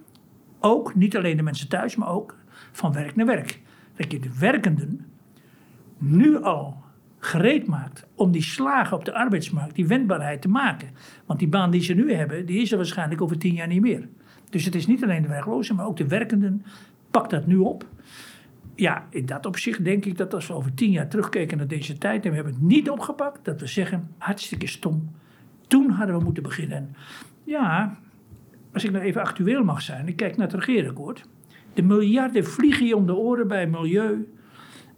Ook, 0.60 0.96
niet 0.96 1.18
alleen 1.18 1.38
de 1.38 1.44
mensen 1.44 1.70
thuis, 1.70 1.96
maar 1.96 2.10
ook 2.10 2.36
van 2.72 2.94
werk 2.94 3.16
naar 3.16 3.26
werk. 3.26 3.62
Dat 3.96 4.12
je 4.12 4.20
de 4.20 4.38
werkenden 4.40 5.06
nu 5.98 6.42
al 6.44 6.84
gereed 7.20 7.68
maakt 7.68 8.08
om 8.16 8.32
die 8.32 8.44
slagen 8.44 8.98
op 8.98 9.06
de 9.06 9.14
arbeidsmarkt, 9.14 9.76
die 9.76 9.88
wendbaarheid 9.88 10.42
te 10.42 10.50
maken. 10.50 10.90
Want 11.26 11.40
die 11.40 11.48
baan 11.48 11.72
die 11.72 11.82
ze 11.82 11.94
nu 11.94 12.14
hebben, 12.14 12.46
die 12.46 12.62
is 12.62 12.72
er 12.72 12.78
waarschijnlijk 12.78 13.22
over 13.22 13.38
tien 13.38 13.54
jaar 13.54 13.68
niet 13.68 13.82
meer. 13.82 14.08
Dus 14.50 14.66
het 14.66 14.76
is 14.76 14.88
niet 14.88 15.04
alleen 15.04 15.22
de 15.22 15.28
werklozen, 15.28 15.76
maar 15.76 15.86
ook 15.86 15.98
de 15.98 16.08
werkenden. 16.08 16.66
Pak 17.12 17.30
dat 17.30 17.48
nu 17.48 17.58
op. 17.58 17.86
Ja, 18.76 19.08
in 19.10 19.26
dat 19.26 19.46
opzicht 19.46 19.84
denk 19.84 20.06
ik 20.06 20.18
dat 20.18 20.34
als 20.34 20.48
we 20.48 20.54
over 20.54 20.74
tien 20.74 20.92
jaar 20.92 21.08
terugkijken 21.08 21.58
naar 21.58 21.68
deze 21.68 21.98
tijd 21.98 22.24
en 22.24 22.30
we 22.30 22.36
hebben 22.36 22.54
het 22.54 22.62
niet 22.64 22.90
opgepakt, 22.90 23.46
dat 23.46 23.60
we 23.60 23.68
zeggen, 23.68 24.10
hartstikke 24.18 24.68
stom. 24.68 25.12
Toen 25.68 25.90
hadden 25.90 26.18
we 26.18 26.24
moeten 26.24 26.44
beginnen. 26.44 26.78
En 26.78 26.96
ja, 27.44 27.98
als 28.74 28.84
ik 28.84 28.92
nou 28.92 29.04
even 29.04 29.22
actueel 29.22 29.64
mag 29.64 29.82
zijn, 29.82 30.08
ik 30.08 30.16
kijk 30.16 30.38
naar 30.38 30.48
het 30.48 30.56
regeerakkoord. 30.56 31.26
De 31.74 31.82
miljarden 31.82 32.46
vliegen 32.46 32.86
je 32.86 32.96
om 32.96 33.06
de 33.06 33.16
oren 33.16 33.48
bij 33.48 33.68
milieu, 33.68 34.34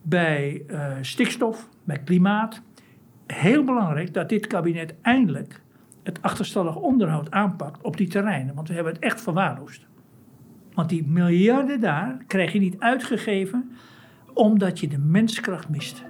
bij 0.01 0.63
uh, 0.67 0.87
stikstof, 1.01 1.69
bij 1.83 1.99
klimaat. 1.99 2.61
Heel 3.27 3.63
belangrijk 3.63 4.13
dat 4.13 4.29
dit 4.29 4.47
kabinet 4.47 4.95
eindelijk 5.01 5.61
het 6.03 6.21
achterstallig 6.21 6.75
onderhoud 6.75 7.31
aanpakt 7.31 7.81
op 7.81 7.97
die 7.97 8.07
terreinen. 8.07 8.55
Want 8.55 8.67
we 8.67 8.73
hebben 8.73 8.93
het 8.93 9.01
echt 9.01 9.21
verwaarloosd. 9.21 9.85
Want 10.75 10.89
die 10.89 11.07
miljarden 11.07 11.79
daar 11.79 12.17
krijg 12.27 12.53
je 12.53 12.59
niet 12.59 12.79
uitgegeven 12.79 13.71
omdat 14.33 14.79
je 14.79 14.87
de 14.87 14.97
menskracht 14.97 15.69
mist. 15.69 16.03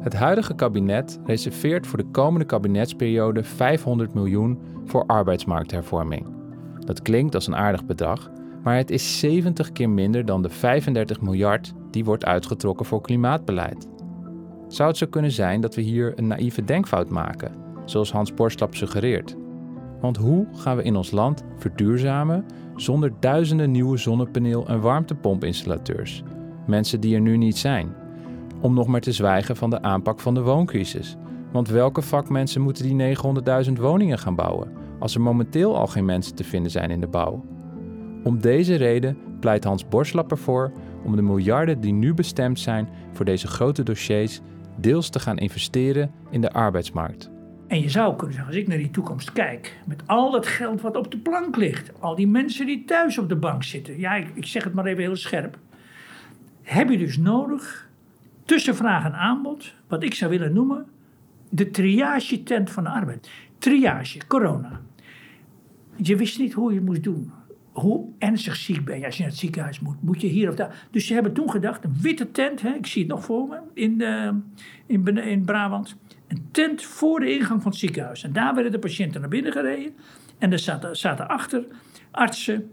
Het 0.00 0.14
huidige 0.14 0.54
kabinet 0.54 1.20
reserveert 1.24 1.86
voor 1.86 1.98
de 1.98 2.10
komende 2.10 2.46
kabinetsperiode 2.46 3.44
500 3.44 4.14
miljoen 4.14 4.58
voor 4.84 5.06
arbeidsmarkthervorming. 5.06 6.26
Dat 6.78 7.02
klinkt 7.02 7.34
als 7.34 7.46
een 7.46 7.56
aardig 7.56 7.86
bedrag, 7.86 8.30
maar 8.62 8.76
het 8.76 8.90
is 8.90 9.18
70 9.18 9.72
keer 9.72 9.90
minder 9.90 10.24
dan 10.24 10.42
de 10.42 10.48
35 10.48 11.20
miljard 11.20 11.72
die 11.90 12.04
wordt 12.04 12.24
uitgetrokken 12.24 12.86
voor 12.86 13.00
klimaatbeleid. 13.00 13.88
Zou 14.70 14.88
het 14.88 14.98
zo 14.98 15.06
kunnen 15.06 15.30
zijn 15.30 15.60
dat 15.60 15.74
we 15.74 15.80
hier 15.80 16.12
een 16.16 16.26
naïeve 16.26 16.64
denkfout 16.64 17.08
maken, 17.08 17.54
zoals 17.84 18.12
Hans 18.12 18.34
Borslap 18.34 18.74
suggereert? 18.74 19.36
Want 20.00 20.16
hoe 20.16 20.46
gaan 20.52 20.76
we 20.76 20.82
in 20.82 20.96
ons 20.96 21.10
land 21.10 21.44
verduurzamen 21.56 22.44
zonder 22.76 23.12
duizenden 23.20 23.70
nieuwe 23.70 23.96
zonnepaneel- 23.96 24.66
en 24.66 24.80
warmtepompinstallateurs? 24.80 26.22
Mensen 26.66 27.00
die 27.00 27.14
er 27.14 27.20
nu 27.20 27.36
niet 27.36 27.58
zijn. 27.58 27.94
Om 28.60 28.74
nog 28.74 28.86
maar 28.86 29.00
te 29.00 29.12
zwijgen 29.12 29.56
van 29.56 29.70
de 29.70 29.82
aanpak 29.82 30.20
van 30.20 30.34
de 30.34 30.42
wooncrisis. 30.42 31.16
Want 31.52 31.68
welke 31.68 32.02
vakmensen 32.02 32.60
moeten 32.60 32.84
die 32.84 33.16
900.000 33.66 33.72
woningen 33.72 34.18
gaan 34.18 34.34
bouwen 34.34 34.72
als 34.98 35.14
er 35.14 35.20
momenteel 35.20 35.76
al 35.76 35.86
geen 35.86 36.04
mensen 36.04 36.34
te 36.34 36.44
vinden 36.44 36.70
zijn 36.70 36.90
in 36.90 37.00
de 37.00 37.08
bouw? 37.08 37.44
Om 38.24 38.40
deze 38.40 38.74
reden 38.74 39.16
pleit 39.40 39.64
Hans 39.64 39.88
Borslap 39.88 40.30
ervoor 40.30 40.72
om 41.04 41.16
de 41.16 41.22
miljarden 41.22 41.80
die 41.80 41.92
nu 41.92 42.14
bestemd 42.14 42.58
zijn 42.58 42.88
voor 43.12 43.24
deze 43.24 43.46
grote 43.46 43.82
dossiers 43.82 44.40
deels 44.76 45.08
te 45.08 45.20
gaan 45.20 45.38
investeren 45.38 46.10
in 46.30 46.40
de 46.40 46.52
arbeidsmarkt. 46.52 47.30
En 47.66 47.80
je 47.80 47.88
zou 47.88 48.16
kunnen 48.16 48.34
zeggen, 48.34 48.52
als 48.52 48.62
ik 48.62 48.68
naar 48.68 48.78
die 48.78 48.90
toekomst 48.90 49.32
kijk, 49.32 49.76
met 49.86 50.02
al 50.06 50.30
dat 50.30 50.46
geld 50.46 50.80
wat 50.80 50.96
op 50.96 51.10
de 51.10 51.18
plank 51.18 51.56
ligt, 51.56 52.00
al 52.00 52.14
die 52.14 52.28
mensen 52.28 52.66
die 52.66 52.84
thuis 52.84 53.18
op 53.18 53.28
de 53.28 53.36
bank 53.36 53.62
zitten, 53.62 53.98
ja, 53.98 54.14
ik, 54.14 54.46
zeg 54.46 54.64
het 54.64 54.74
maar 54.74 54.86
even 54.86 55.02
heel 55.02 55.16
scherp, 55.16 55.58
heb 56.62 56.90
je 56.90 56.98
dus 56.98 57.18
nodig 57.18 57.88
tussen 58.44 58.76
vraag 58.76 59.04
en 59.04 59.14
aanbod, 59.14 59.74
wat 59.88 60.02
ik 60.02 60.14
zou 60.14 60.30
willen 60.30 60.52
noemen, 60.52 60.86
de 61.48 61.70
triage-tent 61.70 62.70
van 62.70 62.84
de 62.84 62.90
arbeid. 62.90 63.30
Triage, 63.58 64.26
corona. 64.26 64.80
Je 65.96 66.16
wist 66.16 66.38
niet 66.38 66.52
hoe 66.52 66.70
je 66.70 66.76
het 66.76 66.86
moest 66.86 67.02
doen 67.02 67.32
hoe 67.72 68.08
ernstig 68.18 68.56
ziek 68.56 68.84
ben 68.84 68.98
je 68.98 69.04
als 69.04 69.16
je 69.16 69.22
naar 69.22 69.30
het 69.30 69.40
ziekenhuis 69.40 69.80
moet. 69.80 70.02
Moet 70.02 70.20
je 70.20 70.26
hier 70.26 70.48
of 70.48 70.54
daar. 70.54 70.86
Dus 70.90 71.06
ze 71.06 71.14
hebben 71.14 71.32
toen 71.32 71.50
gedacht, 71.50 71.84
een 71.84 71.96
witte 72.00 72.30
tent, 72.30 72.62
hè, 72.62 72.74
ik 72.74 72.86
zie 72.86 73.02
het 73.02 73.10
nog 73.10 73.24
voor 73.24 73.48
me, 73.48 73.58
in, 73.74 74.00
in, 74.86 75.18
in 75.18 75.44
Brabant. 75.44 75.96
Een 76.28 76.48
tent 76.50 76.82
voor 76.82 77.20
de 77.20 77.32
ingang 77.32 77.62
van 77.62 77.70
het 77.70 77.80
ziekenhuis. 77.80 78.24
En 78.24 78.32
daar 78.32 78.54
werden 78.54 78.72
de 78.72 78.78
patiënten 78.78 79.20
naar 79.20 79.30
binnen 79.30 79.52
gereden. 79.52 79.92
En 80.38 80.52
er 80.52 80.58
zaten, 80.58 80.96
zaten 80.96 81.28
achter 81.28 81.64
artsen 82.10 82.70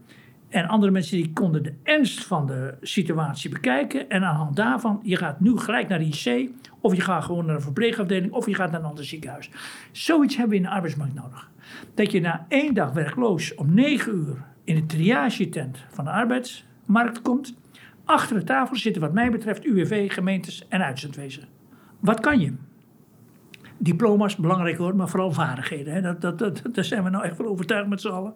en 0.50 0.68
andere 0.68 0.92
mensen 0.92 1.18
die 1.18 1.34
konden 1.34 1.64
de 1.64 1.74
ernst 1.84 2.26
van 2.26 2.48
de 2.48 2.74
situatie 2.82 3.50
bekijken. 3.50 4.10
En 4.10 4.24
aan 4.24 4.34
de 4.34 4.40
hand 4.40 4.56
daarvan, 4.56 5.00
je 5.04 5.16
gaat 5.16 5.40
nu 5.40 5.58
gelijk 5.58 5.88
naar 5.88 6.00
de 6.00 6.06
IC. 6.06 6.52
Of 6.82 6.96
je 6.96 7.02
gaat 7.02 7.24
gewoon 7.24 7.46
naar 7.46 7.56
een 7.56 7.62
verpleegafdeling. 7.62 8.32
Of 8.32 8.46
je 8.46 8.56
gaat 8.56 8.72
naar 8.72 8.80
een 8.80 8.86
ander 8.86 9.06
ziekenhuis. 9.06 9.50
Zoiets 9.92 10.36
hebben 10.36 10.52
we 10.52 10.64
in 10.64 10.70
de 10.70 10.76
arbeidsmarkt 10.76 11.14
nodig. 11.14 11.50
Dat 11.94 12.12
je 12.12 12.22
na 12.22 12.46
één 12.50 12.74
dag 12.74 12.92
werkloos 12.92 13.56
om 13.56 13.74
negen 13.74 14.14
uur 14.14 14.46
in 14.68 14.76
de 14.76 14.86
triagetent 14.86 15.86
van 15.90 16.06
de 16.06 16.12
arbeidsmarkt 16.12 17.22
komt. 17.22 17.58
Achter 18.06 18.36
de 18.36 18.44
tafel 18.44 18.76
zitten 18.76 19.02
wat 19.02 19.14
mij 19.14 19.32
betreft 19.32 19.66
UWV, 19.66 20.14
gemeentes 20.14 20.68
en 20.68 20.86
uitzendwezen. 20.86 21.48
Wat 22.00 22.20
kan 22.20 22.40
je? 22.40 22.54
Diploma's, 23.78 24.36
belangrijk 24.36 24.78
hoor, 24.78 24.96
maar 24.96 25.10
vooral 25.10 25.32
vaardigheden. 25.32 25.94
Hè. 25.94 26.02
Dat, 26.02 26.22
dat, 26.22 26.40
dat, 26.40 26.62
daar 26.72 26.84
zijn 26.84 27.04
we 27.04 27.10
nou 27.10 27.24
echt 27.24 27.38
wel 27.38 27.48
overtuigd 27.48 27.90
met 27.90 28.02
z'n 28.02 28.08
allen. 28.08 28.34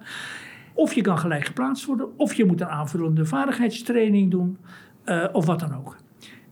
Of 0.74 0.94
je 0.94 1.02
kan 1.02 1.18
gelijk 1.18 1.46
geplaatst 1.46 1.86
worden, 1.86 2.18
of 2.18 2.34
je 2.34 2.46
moet 2.46 2.62
een 2.62 2.68
aanvullende 2.68 3.26
vaardigheidstraining 3.26 4.32
doen, 4.32 4.58
uh, 5.06 5.26
of 5.32 5.46
wat 5.46 5.60
dan 5.60 5.76
ook. 5.76 5.98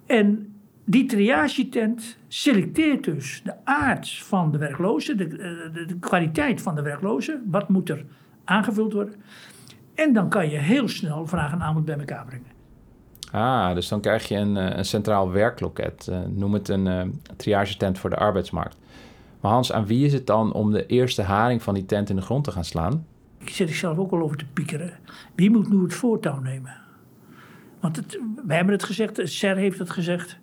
En 0.06 0.54
die 0.86 1.06
triagetent 1.06 2.18
selecteert 2.28 3.04
dus 3.04 3.42
de 3.44 3.54
aard 3.64 4.10
van 4.10 4.52
de 4.52 4.58
werklozen, 4.58 5.18
de, 5.18 5.24
eh, 5.24 5.74
de, 5.74 5.86
de, 5.86 6.00
kwaliteit 6.00 6.62
van 6.62 6.76
de 6.76 6.82
werklozen. 6.82 7.44
Wat 7.46 7.70
moet 7.70 7.90
er 7.90 8.06
aangevuld 8.44 8.94
worden? 8.94 9.14
En 10.00 10.14
dan 10.14 10.30
kan 10.30 10.50
je 10.50 10.58
heel 10.58 10.88
snel 10.88 11.28
vraag 11.28 11.52
en 11.52 11.62
aanbod 11.62 11.86
bij 11.86 11.98
elkaar 11.98 12.26
brengen. 12.26 12.58
Ah, 13.32 13.74
dus 13.74 13.88
dan 13.88 14.02
krijg 14.02 14.28
je 14.28 14.36
een, 14.36 14.58
eh, 14.58 14.78
een 14.78 14.86
centraal 14.86 15.32
werkloket. 15.32 16.08
Uh, 16.10 16.20
noem 16.28 16.54
het 16.54 16.70
een 16.70 16.86
uh, 16.86 17.02
triagetent 17.36 18.00
voor 18.00 18.10
de 18.10 18.16
arbeidsmarkt. 18.16 18.78
Maar 19.42 19.52
Hans, 19.52 19.72
aan 19.72 19.86
wie 19.86 20.06
is 20.06 20.14
het 20.14 20.28
dan 20.28 20.54
om 20.54 20.72
de 20.72 20.86
eerste 20.86 21.22
haring 21.22 21.64
van 21.64 21.74
die 21.74 21.86
tent 21.86 22.10
in 22.10 22.16
de 22.16 22.22
grond 22.22 22.44
te 22.44 22.52
gaan 22.52 22.64
slaan? 22.64 23.06
Ik 23.38 23.50
zit 23.50 23.70
er 23.70 23.76
zelf 23.76 23.98
ook 23.98 24.12
al 24.12 24.22
over 24.22 24.38
te 24.38 24.46
piekeren. 24.54 24.94
Wie 25.36 25.50
moet 25.52 25.70
nu 25.70 25.84
het 25.84 25.94
voortouw 25.94 26.40
nemen? 26.40 26.76
Want 27.80 27.96
het, 27.96 28.20
wij 28.46 28.56
hebben 28.56 28.74
het 28.74 28.84
gezegd, 28.84 29.20
SER 29.24 29.56
heeft 29.56 29.80
het 29.80 29.90
gezegd. 29.90 30.38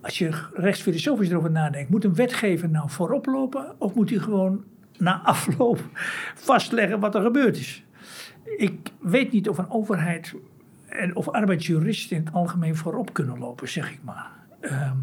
Als 0.00 0.18
je 0.18 0.30
rechtsfilosofisch 0.54 1.30
erover 1.30 1.50
nadenkt, 1.50 1.90
moet 1.90 2.04
een 2.04 2.14
wetgever 2.14 2.68
nou 2.68 2.90
voorop 2.90 3.26
lopen 3.26 3.74
of 3.78 3.94
moet 3.94 4.10
hij 4.10 4.18
gewoon 4.18 4.64
na 4.98 5.20
afloop 5.24 5.80
vastleggen 6.50 7.00
wat 7.00 7.14
er 7.14 7.22
gebeurd 7.22 7.56
is? 7.56 7.84
Ik 8.56 8.92
weet 9.00 9.32
niet 9.32 9.48
of 9.48 9.58
een 9.58 9.70
overheid 9.70 10.34
en 10.86 11.16
of 11.16 11.28
arbeidsjuristen 11.28 12.16
in 12.16 12.24
het 12.24 12.34
algemeen 12.34 12.76
voorop 12.76 13.12
kunnen 13.12 13.38
lopen, 13.38 13.68
zeg 13.68 13.92
ik 13.92 13.98
maar. 14.02 14.30
Ehm, 14.60 14.96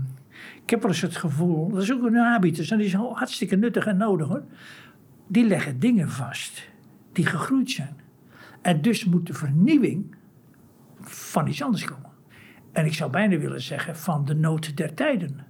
ik 0.64 0.70
heb 0.70 0.82
wel 0.82 0.92
eens 0.92 1.02
het 1.02 1.16
gevoel, 1.16 1.70
dat 1.70 1.82
is 1.82 1.94
ook 1.94 2.04
een 2.04 2.16
habitus, 2.16 2.72
en 2.72 2.78
die 2.78 2.88
is 2.88 2.94
hartstikke 2.94 3.56
nuttig 3.56 3.86
en 3.86 3.98
nodig 3.98 4.28
hoor. 4.28 4.44
Die 5.28 5.46
leggen 5.46 5.80
dingen 5.80 6.10
vast 6.10 6.70
die 7.12 7.26
gegroeid 7.26 7.72
zijn. 7.72 7.96
En 8.62 8.82
dus 8.82 9.06
moet 9.06 9.28
de 9.28 9.34
vernieuwing 9.34 10.16
van 11.02 11.48
iets 11.48 11.62
anders 11.62 11.86
komen. 11.86 12.12
En 12.72 12.86
ik 12.86 12.94
zou 12.94 13.12
bijna 13.12 13.38
willen 13.38 13.62
zeggen 13.62 13.96
van 13.96 14.26
de 14.26 14.36
nood 14.36 14.78
der 14.78 14.94
tijden. 14.94 15.46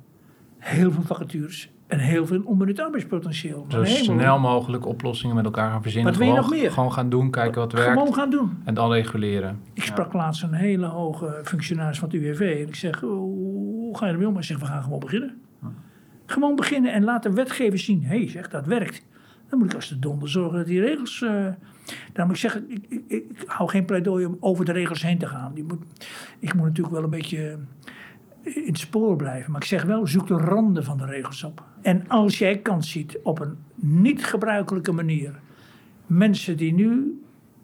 Heel 0.57 0.91
veel 0.91 1.03
vacatures 1.03 1.71
en 1.87 1.99
heel 1.99 2.25
veel 2.25 2.41
onbenut 2.45 2.79
arbeidspotentieel. 2.79 3.65
Zo 3.67 3.83
snel 3.83 4.39
mogelijk 4.39 4.85
oplossingen 4.85 5.35
met 5.35 5.45
elkaar 5.45 5.71
gaan 5.71 5.81
verzinnen. 5.81 6.11
Wat 6.11 6.21
wil 6.21 6.29
je 6.29 6.35
nog 6.35 6.49
meer? 6.49 6.71
Gewoon 6.71 6.93
gaan 6.93 7.09
doen, 7.09 7.31
kijken 7.31 7.61
wat 7.61 7.71
werkt. 7.71 7.91
Gewoon 7.91 8.13
gaan 8.13 8.29
doen. 8.29 8.57
En 8.63 8.73
dan 8.73 8.91
reguleren. 8.91 9.59
Ik 9.73 9.83
sprak 9.83 10.13
laatst 10.13 10.43
een 10.43 10.53
hele 10.53 10.85
hoge 10.85 11.41
functionaris 11.43 11.99
van 11.99 12.09
het 12.09 12.17
UWV. 12.17 12.39
En 12.39 12.67
ik 12.67 12.75
zeg, 12.75 12.99
hoe 12.99 13.97
ga 13.97 14.05
je 14.05 14.11
ermee 14.11 14.27
om? 14.27 14.33
Hij 14.33 14.43
zegt, 14.43 14.59
we 14.59 14.65
gaan 14.65 14.83
gewoon 14.83 14.99
beginnen. 14.99 15.41
Gewoon 16.25 16.55
beginnen 16.55 16.93
en 16.93 17.03
laten 17.03 17.33
wetgevers 17.33 17.85
zien. 17.85 18.03
Hé, 18.03 18.17
hey, 18.17 18.29
zeg, 18.29 18.49
dat 18.49 18.65
werkt. 18.65 19.05
Dan 19.49 19.59
moet 19.59 19.67
ik 19.67 19.75
als 19.75 19.89
de 19.89 19.99
donder 19.99 20.29
zorgen 20.29 20.57
dat 20.57 20.67
die 20.67 20.81
regels... 20.81 21.21
Uh, 21.21 21.45
dan 22.13 22.25
moet 22.25 22.35
ik 22.35 22.41
zeggen, 22.41 22.65
ik, 22.69 22.85
ik, 22.89 23.03
ik, 23.07 23.43
hou 23.45 23.69
geen 23.69 23.85
pleidooi 23.85 24.25
om 24.25 24.37
over 24.39 24.65
de 24.65 24.71
regels 24.71 25.01
heen 25.01 25.17
te 25.17 25.27
gaan. 25.27 25.53
Die 25.53 25.63
moet, 25.63 25.79
ik 26.39 26.53
moet 26.53 26.65
natuurlijk 26.65 26.95
wel 26.95 27.03
een 27.03 27.09
beetje 27.09 27.57
in 28.55 28.67
het 28.67 28.77
spoor 28.77 29.15
blijven. 29.15 29.51
Maar 29.51 29.61
ik 29.61 29.67
zeg 29.67 29.83
wel, 29.83 30.07
zoek 30.07 30.27
de 30.27 30.33
randen 30.33 30.83
van 30.83 30.97
de 30.97 31.05
regels 31.05 31.43
op. 31.43 31.63
En 31.81 32.07
als 32.07 32.37
jij 32.37 32.57
kans 32.57 32.91
ziet 32.91 33.19
op 33.23 33.39
een 33.39 33.57
niet 33.75 34.25
gebruikelijke 34.25 34.91
manier... 34.91 35.39
mensen 36.05 36.57
die 36.57 36.73
nu 36.73 37.21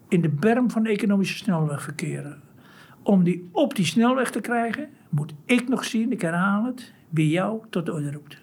in 0.08 0.20
de 0.20 0.28
berm 0.28 0.70
van 0.70 0.82
de 0.82 0.88
economische 0.88 1.36
snelweg 1.36 1.82
verkeren... 1.82 2.40
om 3.02 3.24
die 3.24 3.48
op 3.52 3.74
die 3.74 3.84
snelweg 3.84 4.30
te 4.30 4.40
krijgen, 4.40 4.88
moet 5.08 5.34
ik 5.44 5.68
nog 5.68 5.84
zien, 5.84 6.12
ik 6.12 6.20
herhaal 6.20 6.64
het... 6.64 6.92
wie 7.08 7.28
jou 7.28 7.60
tot 7.70 7.86
de 7.86 7.92
orde 7.92 8.12
roept. 8.12 8.38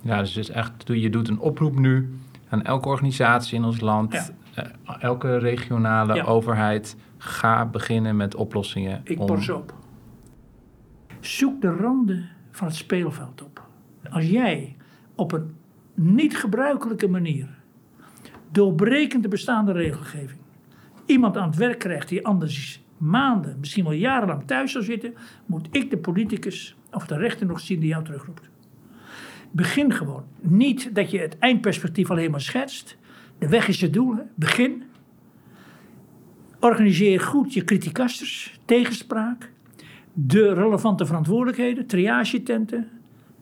Ja, 0.00 0.18
dus 0.18 0.34
het 0.34 0.48
is 0.48 0.50
echt, 0.50 0.72
je 0.86 1.10
doet 1.10 1.28
een 1.28 1.38
oproep 1.38 1.78
nu 1.78 2.14
aan 2.48 2.62
elke 2.62 2.88
organisatie 2.88 3.58
in 3.58 3.64
ons 3.64 3.80
land... 3.80 4.32
Eh, 4.54 4.64
elke 4.98 5.38
regionale 5.38 6.24
overheid... 6.24 6.96
ga 7.18 7.66
beginnen 7.66 8.16
met 8.16 8.34
oplossingen. 8.34 9.00
Ik 9.04 9.20
om... 9.20 9.26
pas 9.26 9.48
op. 9.48 9.74
Zoek 11.24 11.60
de 11.60 11.70
randen 11.70 12.28
van 12.50 12.66
het 12.66 12.76
speelveld 12.76 13.42
op. 13.42 13.66
Als 14.10 14.26
jij 14.26 14.76
op 15.14 15.32
een 15.32 15.56
niet 15.94 16.36
gebruikelijke 16.36 17.08
manier, 17.08 17.48
doorbrekend 18.50 19.22
de 19.22 19.28
bestaande 19.28 19.72
regelgeving, 19.72 20.40
iemand 21.06 21.36
aan 21.36 21.48
het 21.48 21.56
werk 21.56 21.78
krijgt 21.78 22.08
die 22.08 22.26
anders 22.26 22.82
maanden, 22.96 23.56
misschien 23.60 23.84
wel 23.84 23.92
jarenlang 23.92 24.46
thuis 24.46 24.72
zou 24.72 24.84
zitten, 24.84 25.14
moet 25.46 25.68
ik 25.70 25.90
de 25.90 25.98
politicus 25.98 26.76
of 26.90 27.06
de 27.06 27.16
rechter 27.16 27.46
nog 27.46 27.60
zien 27.60 27.80
die 27.80 27.88
jou 27.88 28.04
terugroept. 28.04 28.50
Begin 29.50 29.92
gewoon. 29.92 30.24
Niet 30.40 30.94
dat 30.94 31.10
je 31.10 31.18
het 31.18 31.38
eindperspectief 31.38 32.10
alleen 32.10 32.30
maar 32.30 32.40
schetst. 32.40 32.96
De 33.38 33.48
weg 33.48 33.68
is 33.68 33.80
het 33.80 33.92
doel. 33.92 34.16
Begin. 34.34 34.82
Organiseer 36.60 37.20
goed 37.20 37.54
je 37.54 37.64
criticasters, 37.64 38.58
tegenspraak, 38.64 39.52
de 40.14 40.54
relevante 40.54 41.06
verantwoordelijkheden, 41.06 41.86
triagetenten, 41.86 42.88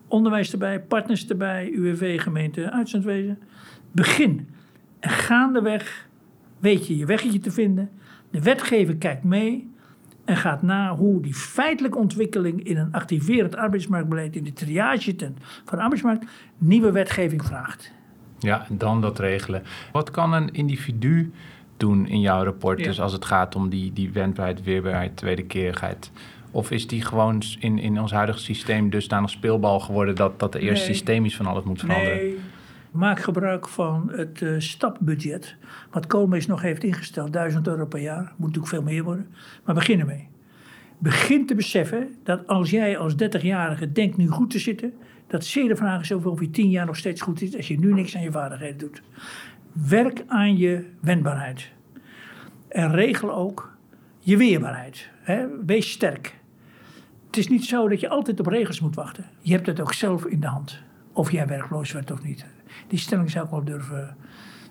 onderwijs 0.07 0.51
erbij, 0.51 0.81
partners 0.81 1.27
erbij, 1.27 1.69
UWV, 1.71 2.21
gemeente, 2.21 2.71
uitzendwezen. 2.71 3.39
Begin. 3.91 4.47
En 4.99 5.09
gaandeweg 5.09 6.07
weet 6.59 6.87
je 6.87 6.97
je 6.97 7.05
weggetje 7.05 7.39
te 7.39 7.51
vinden. 7.51 7.89
De 8.29 8.41
wetgever 8.41 8.95
kijkt 8.95 9.23
mee 9.23 9.71
en 10.25 10.37
gaat 10.37 10.61
na 10.61 10.95
hoe 10.95 11.21
die 11.21 11.33
feitelijke 11.33 11.97
ontwikkeling 11.97 12.63
in 12.63 12.77
een 12.77 12.91
activerend 12.91 13.55
arbeidsmarktbeleid, 13.55 14.35
in 14.35 14.43
de 14.43 14.53
triagetent 14.53 15.37
van 15.65 15.77
de 15.77 15.83
arbeidsmarkt, 15.83 16.25
nieuwe 16.57 16.91
wetgeving 16.91 17.45
vraagt. 17.45 17.91
Ja, 18.39 18.65
en 18.69 18.77
dan 18.77 19.01
dat 19.01 19.19
regelen. 19.19 19.63
Wat 19.91 20.11
kan 20.11 20.33
een 20.33 20.53
individu 20.53 21.31
doen 21.77 22.07
in 22.07 22.19
jouw 22.19 22.43
rapport, 22.43 22.83
dus 22.83 23.01
als 23.01 23.13
het 23.13 23.25
gaat 23.25 23.55
om 23.55 23.69
die, 23.69 23.93
die 23.93 24.11
wendbaarheid, 24.11 24.63
weerbaarheid, 24.63 25.21
wederkerigheid? 25.21 26.11
Of 26.53 26.71
is 26.71 26.87
die 26.87 27.01
gewoon 27.01 27.41
in, 27.59 27.79
in 27.79 27.99
ons 27.99 28.11
huidige 28.11 28.39
systeem 28.39 28.89
dusdanig 28.89 29.29
speelbal 29.29 29.79
geworden 29.79 30.15
dat, 30.15 30.39
dat 30.39 30.55
er 30.55 30.61
eerst 30.61 30.83
systemisch 30.83 31.35
van 31.35 31.45
alles 31.45 31.63
moet 31.63 31.79
veranderen? 31.79 32.17
Nee. 32.17 32.39
Maak 32.91 33.19
gebruik 33.19 33.67
van 33.67 34.11
het 34.15 34.41
uh, 34.41 34.59
stapbudget, 34.59 35.55
wat 35.91 36.07
Koolmees 36.07 36.47
nog 36.47 36.61
heeft 36.61 36.83
ingesteld, 36.83 37.33
1000 37.33 37.67
euro 37.67 37.85
per 37.85 37.99
jaar. 37.99 38.23
Moet 38.23 38.39
natuurlijk 38.39 38.67
veel 38.67 38.81
meer 38.81 39.03
worden, 39.03 39.27
maar 39.65 39.75
begin 39.75 39.99
ermee. 39.99 40.27
Begin 40.97 41.45
te 41.45 41.55
beseffen 41.55 42.15
dat 42.23 42.47
als 42.47 42.69
jij 42.69 42.97
als 42.97 43.13
30-jarige 43.13 43.91
denkt 43.91 44.17
nu 44.17 44.27
goed 44.27 44.49
te 44.49 44.59
zitten, 44.59 44.93
dat 45.27 45.45
zeer 45.45 45.67
de 45.67 45.75
vraag 45.75 46.01
is 46.01 46.11
of 46.11 46.39
je 46.39 46.49
10 46.49 46.69
jaar 46.69 46.85
nog 46.85 46.97
steeds 46.97 47.21
goed 47.21 47.39
zit 47.39 47.55
als 47.55 47.67
je 47.67 47.79
nu 47.79 47.93
niks 47.93 48.15
aan 48.15 48.21
je 48.21 48.31
vaardigheden 48.31 48.77
doet. 48.77 49.01
Werk 49.71 50.23
aan 50.27 50.57
je 50.57 50.85
wendbaarheid. 50.99 51.71
En 52.67 52.91
regel 52.91 53.33
ook 53.33 53.77
je 54.19 54.37
weerbaarheid. 54.37 55.09
Hè? 55.21 55.45
Wees 55.65 55.91
sterk. 55.91 56.41
Het 57.33 57.41
is 57.41 57.49
niet 57.49 57.65
zo 57.65 57.87
dat 57.87 57.99
je 57.99 58.09
altijd 58.09 58.39
op 58.39 58.45
regels 58.45 58.79
moet 58.79 58.95
wachten. 58.95 59.25
Je 59.41 59.51
hebt 59.51 59.65
het 59.65 59.79
ook 59.79 59.93
zelf 59.93 60.25
in 60.25 60.39
de 60.39 60.47
hand. 60.47 60.81
Of 61.13 61.31
jij 61.31 61.47
werkloos 61.47 61.91
werd 61.91 62.11
of 62.11 62.23
niet. 62.23 62.45
Die 62.87 62.99
stelling 62.99 63.31
zou 63.31 63.45
ik 63.45 63.51
wel 63.51 63.63
durven. 63.63 64.15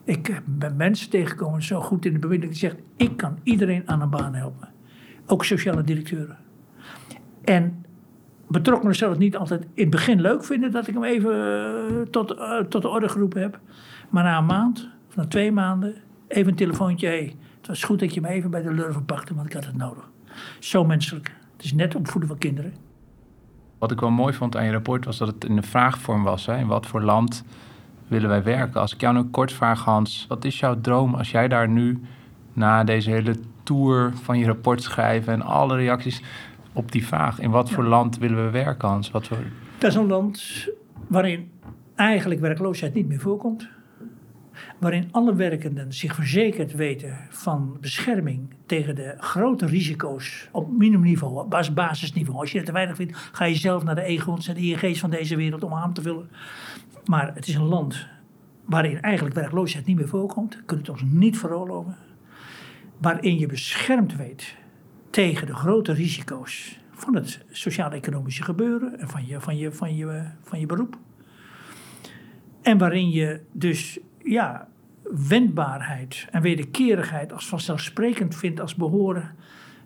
Ik 0.05 0.43
ben 0.45 0.77
mensen 0.77 1.11
tegengekomen 1.11 1.63
zo 1.63 1.81
goed 1.81 2.05
in 2.05 2.13
de 2.13 2.19
beweging 2.19 2.51
die 2.51 2.59
zegt: 2.59 2.77
ik 2.97 3.17
kan 3.17 3.39
iedereen 3.43 3.89
aan 3.89 4.01
een 4.01 4.11
baan 4.11 4.35
helpen. 4.35 4.69
Ook 5.27 5.45
sociale 5.45 5.83
directeuren. 5.83 6.37
En 7.45 7.85
betrokkenen 8.49 8.95
zullen 8.95 9.13
het 9.13 9.23
niet 9.23 9.37
altijd 9.37 9.63
in 9.63 9.83
het 9.83 9.91
begin 9.91 10.21
leuk 10.21 10.45
vinden 10.45 10.71
dat 10.71 10.89
ik 10.89 10.95
hem 10.95 11.05
even 11.05 11.35
eh, 11.35 12.01
tot, 12.11 12.33
uh, 12.33 12.59
tot 12.59 12.83
de 12.83 12.89
orde 12.89 13.09
geroepen 13.09 13.41
heb. 13.41 13.61
Maar 14.11 14.25
na 14.25 14.39
een 14.39 14.47
maand, 14.47 14.89
of 15.09 15.17
na 15.17 15.27
twee 15.27 15.53
maanden, 15.53 15.95
even 16.29 16.51
een 16.51 16.57
telefoontje. 16.57 17.07
Hey, 17.07 17.37
het 17.59 17.67
was 17.67 17.83
goed 17.83 18.01
dat 18.01 18.15
je 18.15 18.21
me 18.21 18.29
even 18.29 18.51
bij 18.51 18.63
de 18.63 18.73
lurven 18.73 19.05
pakte, 19.05 19.35
want 19.35 19.47
ik 19.47 19.53
had 19.53 19.67
het 19.67 19.77
nodig. 19.77 20.11
Zo 20.59 20.85
menselijk. 20.85 21.41
Het 21.63 21.71
is 21.71 21.77
net 21.77 21.95
opvoeden 21.95 22.29
van 22.29 22.39
kinderen. 22.39 22.75
Wat 23.79 23.91
ik 23.91 24.01
wel 24.01 24.11
mooi 24.11 24.35
vond 24.35 24.57
aan 24.57 24.65
je 24.65 24.71
rapport 24.73 25.05
was 25.05 25.19
dat 25.19 25.29
het 25.29 25.45
in 25.45 25.57
de 25.57 25.63
vraagvorm 25.63 26.23
was. 26.23 26.47
Hè? 26.47 26.57
In 26.57 26.67
wat 26.67 26.87
voor 26.87 27.03
land 27.03 27.45
willen 28.09 28.29
wij 28.29 28.43
werken? 28.43 28.81
Als 28.81 28.95
ik 28.95 29.01
jou 29.01 29.15
nu 29.15 29.23
kort 29.23 29.53
vraag, 29.53 29.85
Hans, 29.85 30.27
wat 30.29 30.45
is 30.45 30.59
jouw 30.59 30.81
droom 30.81 31.15
als 31.15 31.31
jij 31.31 31.49
daar 31.49 31.69
nu 31.69 32.01
na 32.53 32.85
deze 32.85 33.11
hele 33.11 33.35
tour 33.63 34.13
van 34.23 34.39
je 34.39 34.47
rapport 34.47 34.83
schrijven 34.83 35.33
en 35.33 35.43
alle 35.43 35.77
reacties 35.77 36.23
op 36.73 36.93
die 36.93 37.07
vraag, 37.07 37.41
in 37.41 37.51
wat 37.51 37.71
voor 37.71 37.85
land 37.85 38.19
willen 38.19 38.45
we 38.45 38.51
werken, 38.51 38.89
Hans? 38.89 39.11
Wat 39.11 39.27
voor... 39.27 39.39
Dat 39.79 39.91
is 39.91 39.97
een 39.97 40.07
land 40.07 40.69
waarin 41.07 41.51
eigenlijk 41.95 42.41
werkloosheid 42.41 42.95
niet 42.95 43.09
meer 43.09 43.21
voorkomt. 43.21 43.69
Waarin 44.79 45.09
alle 45.11 45.35
werkenden 45.35 45.93
zich 45.93 46.15
verzekerd 46.15 46.73
weten 46.73 47.17
van 47.31 47.77
bescherming 47.81 48.55
tegen 48.67 48.95
de 48.95 49.15
grote 49.19 49.67
risico's 49.67 50.49
op 50.53 50.71
minimumniveau, 50.71 51.49
basisniveau. 51.75 52.39
Als 52.39 52.51
je 52.51 52.57
het 52.57 52.67
te 52.67 52.73
weinig 52.73 52.97
vindt, 52.97 53.17
ga 53.33 53.45
je 53.45 53.55
zelf 53.55 53.85
naar 53.85 53.95
de 53.95 54.03
egons 54.03 54.49
en 54.49 54.55
de 54.55 54.61
ING's 54.61 55.01
van 55.01 55.11
deze 55.11 55.37
wereld 55.37 55.63
om 55.63 55.75
aan 55.75 55.93
te 55.93 56.03
vullen. 56.03 56.29
Maar 57.05 57.35
het 57.35 57.49
is 57.49 57.55
een 57.55 57.69
land 57.69 58.07
waarin 58.65 59.01
eigenlijk 59.01 59.35
werkloosheid 59.35 59.87
niet 59.87 59.97
meer 59.97 60.09
voorkomt. 60.09 60.63
Kunt 60.67 60.81
het 60.81 60.89
ons 60.89 61.03
niet 61.07 61.39
veroorloven. 61.39 61.97
Waarin 62.99 63.39
je 63.39 63.47
beschermd 63.47 64.17
weet 64.17 64.57
tegen 65.11 65.47
de 65.47 65.55
grote 65.55 65.93
risico's 65.93 66.81
van 66.93 67.15
het 67.15 67.45
sociaal-economische 67.51 68.43
gebeuren 68.43 68.99
en 68.99 69.09
van 69.09 69.27
je, 69.27 69.41
van, 69.41 69.57
je, 69.57 69.73
van, 69.73 69.97
je, 69.97 70.25
van 70.43 70.61
je 70.61 70.67
beroep. 70.67 70.99
En 72.63 72.79
waarin 72.79 73.11
je 73.11 73.41
dus 73.53 73.99
ja, 74.25 74.69
wendbaarheid 75.29 76.27
en 76.31 76.43
wederkerigheid 76.43 77.33
als 77.33 77.47
vanzelfsprekend 77.49 78.37
vindt 78.37 78.61
als 78.61 78.75
behoren. 78.75 79.35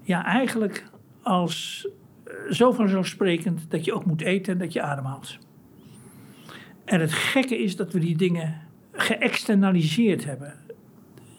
Ja, 0.03 0.25
eigenlijk 0.25 0.85
als 1.23 1.89
eh, 2.25 2.33
zo 2.51 2.73
vanzelfsprekend 2.73 3.71
dat 3.71 3.85
je 3.85 3.95
ook 3.95 4.05
moet 4.05 4.21
eten 4.21 4.53
en 4.53 4.59
dat 4.59 4.73
je 4.73 4.83
ademhaalt. 4.83 5.39
En 6.85 7.01
het 7.01 7.13
gekke 7.13 7.63
is 7.63 7.77
dat 7.77 7.93
we 7.93 7.99
die 7.99 8.17
dingen 8.17 8.61
geëxternaliseerd 8.93 10.25
hebben. 10.25 10.55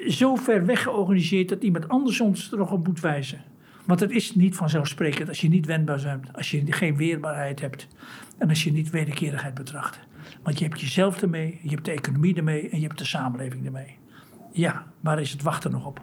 Zo 0.07 0.36
ver 0.36 0.65
weg 0.65 0.83
georganiseerd 0.83 1.49
dat 1.49 1.63
iemand 1.63 1.89
anders 1.89 2.21
ons 2.21 2.51
er 2.51 2.57
nog 2.57 2.71
op 2.71 2.88
moet 2.88 2.99
wijzen. 2.99 3.41
Want 3.86 3.99
het 3.99 4.12
is 4.12 4.36
niet 4.36 4.55
vanzelfsprekend 4.55 5.27
als 5.27 5.41
je 5.41 5.49
niet 5.49 5.65
wendbaar 5.65 6.01
bent, 6.01 6.33
als 6.33 6.51
je 6.51 6.71
geen 6.71 6.95
weerbaarheid 6.95 7.62
hebt 7.62 7.88
en 8.38 8.49
als 8.49 8.63
je 8.63 8.71
niet 8.71 8.89
wederkerigheid 8.89 9.53
betracht. 9.53 9.99
Want 10.43 10.59
je 10.59 10.65
hebt 10.65 10.81
jezelf 10.81 11.21
ermee, 11.21 11.59
je 11.61 11.69
hebt 11.69 11.85
de 11.85 11.91
economie 11.91 12.35
ermee 12.35 12.69
en 12.69 12.79
je 12.79 12.87
hebt 12.87 12.99
de 12.99 13.05
samenleving 13.05 13.65
ermee. 13.65 13.97
Ja, 14.51 14.85
waar 14.99 15.21
is 15.21 15.31
het 15.31 15.41
wachten 15.41 15.71
nog 15.71 15.85
op? 15.85 16.01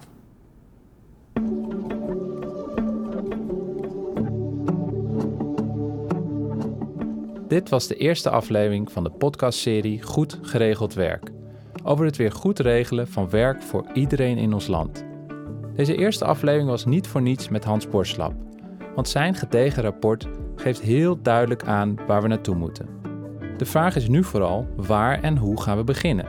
Dit 7.48 7.68
was 7.68 7.86
de 7.86 7.96
eerste 7.96 8.30
aflevering 8.30 8.92
van 8.92 9.04
de 9.04 9.10
podcastserie 9.10 10.02
Goed 10.02 10.38
Geregeld 10.42 10.94
Werk. 10.94 11.30
Over 11.82 12.04
het 12.04 12.16
weer 12.16 12.32
goed 12.32 12.58
regelen 12.58 13.08
van 13.08 13.30
werk 13.30 13.62
voor 13.62 13.86
iedereen 13.92 14.38
in 14.38 14.52
ons 14.52 14.66
land. 14.66 15.04
Deze 15.74 15.96
eerste 15.96 16.24
aflevering 16.24 16.68
was 16.68 16.84
niet 16.84 17.06
voor 17.06 17.22
niets 17.22 17.48
met 17.48 17.64
Hans 17.64 17.88
Borslap, 17.88 18.34
want 18.94 19.08
zijn 19.08 19.34
gedegen 19.34 19.82
rapport 19.82 20.28
geeft 20.56 20.80
heel 20.80 21.22
duidelijk 21.22 21.64
aan 21.64 21.96
waar 22.06 22.22
we 22.22 22.28
naartoe 22.28 22.54
moeten. 22.54 23.03
De 23.56 23.64
vraag 23.64 23.96
is 23.96 24.08
nu 24.08 24.24
vooral 24.24 24.66
waar 24.76 25.22
en 25.22 25.36
hoe 25.36 25.62
gaan 25.62 25.76
we 25.76 25.84
beginnen. 25.84 26.26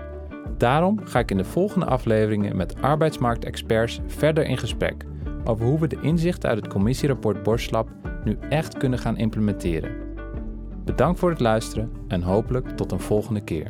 Daarom 0.58 1.00
ga 1.04 1.20
ik 1.20 1.32
in 1.32 1.38
de 1.38 1.44
volgende 1.44 1.86
afleveringen 1.86 2.56
met 2.56 2.82
arbeidsmarktexperts 2.82 4.00
verder 4.08 4.46
in 4.46 4.58
gesprek 4.58 5.06
over 5.44 5.66
hoe 5.66 5.80
we 5.80 5.88
de 5.88 6.02
inzichten 6.02 6.50
uit 6.50 6.58
het 6.58 6.74
commissierapport 6.74 7.44
Borslap 7.44 7.90
nu 8.24 8.38
echt 8.50 8.78
kunnen 8.78 9.00
gaan 9.00 9.18
implementeren. 9.18 9.92
Bedankt 10.86 11.20
voor 11.20 11.30
het 11.30 11.40
luisteren 11.40 11.92
en 12.08 12.22
hopelijk 12.22 12.70
tot 12.70 12.92
een 12.92 13.00
volgende 13.00 13.42
keer. 13.42 13.68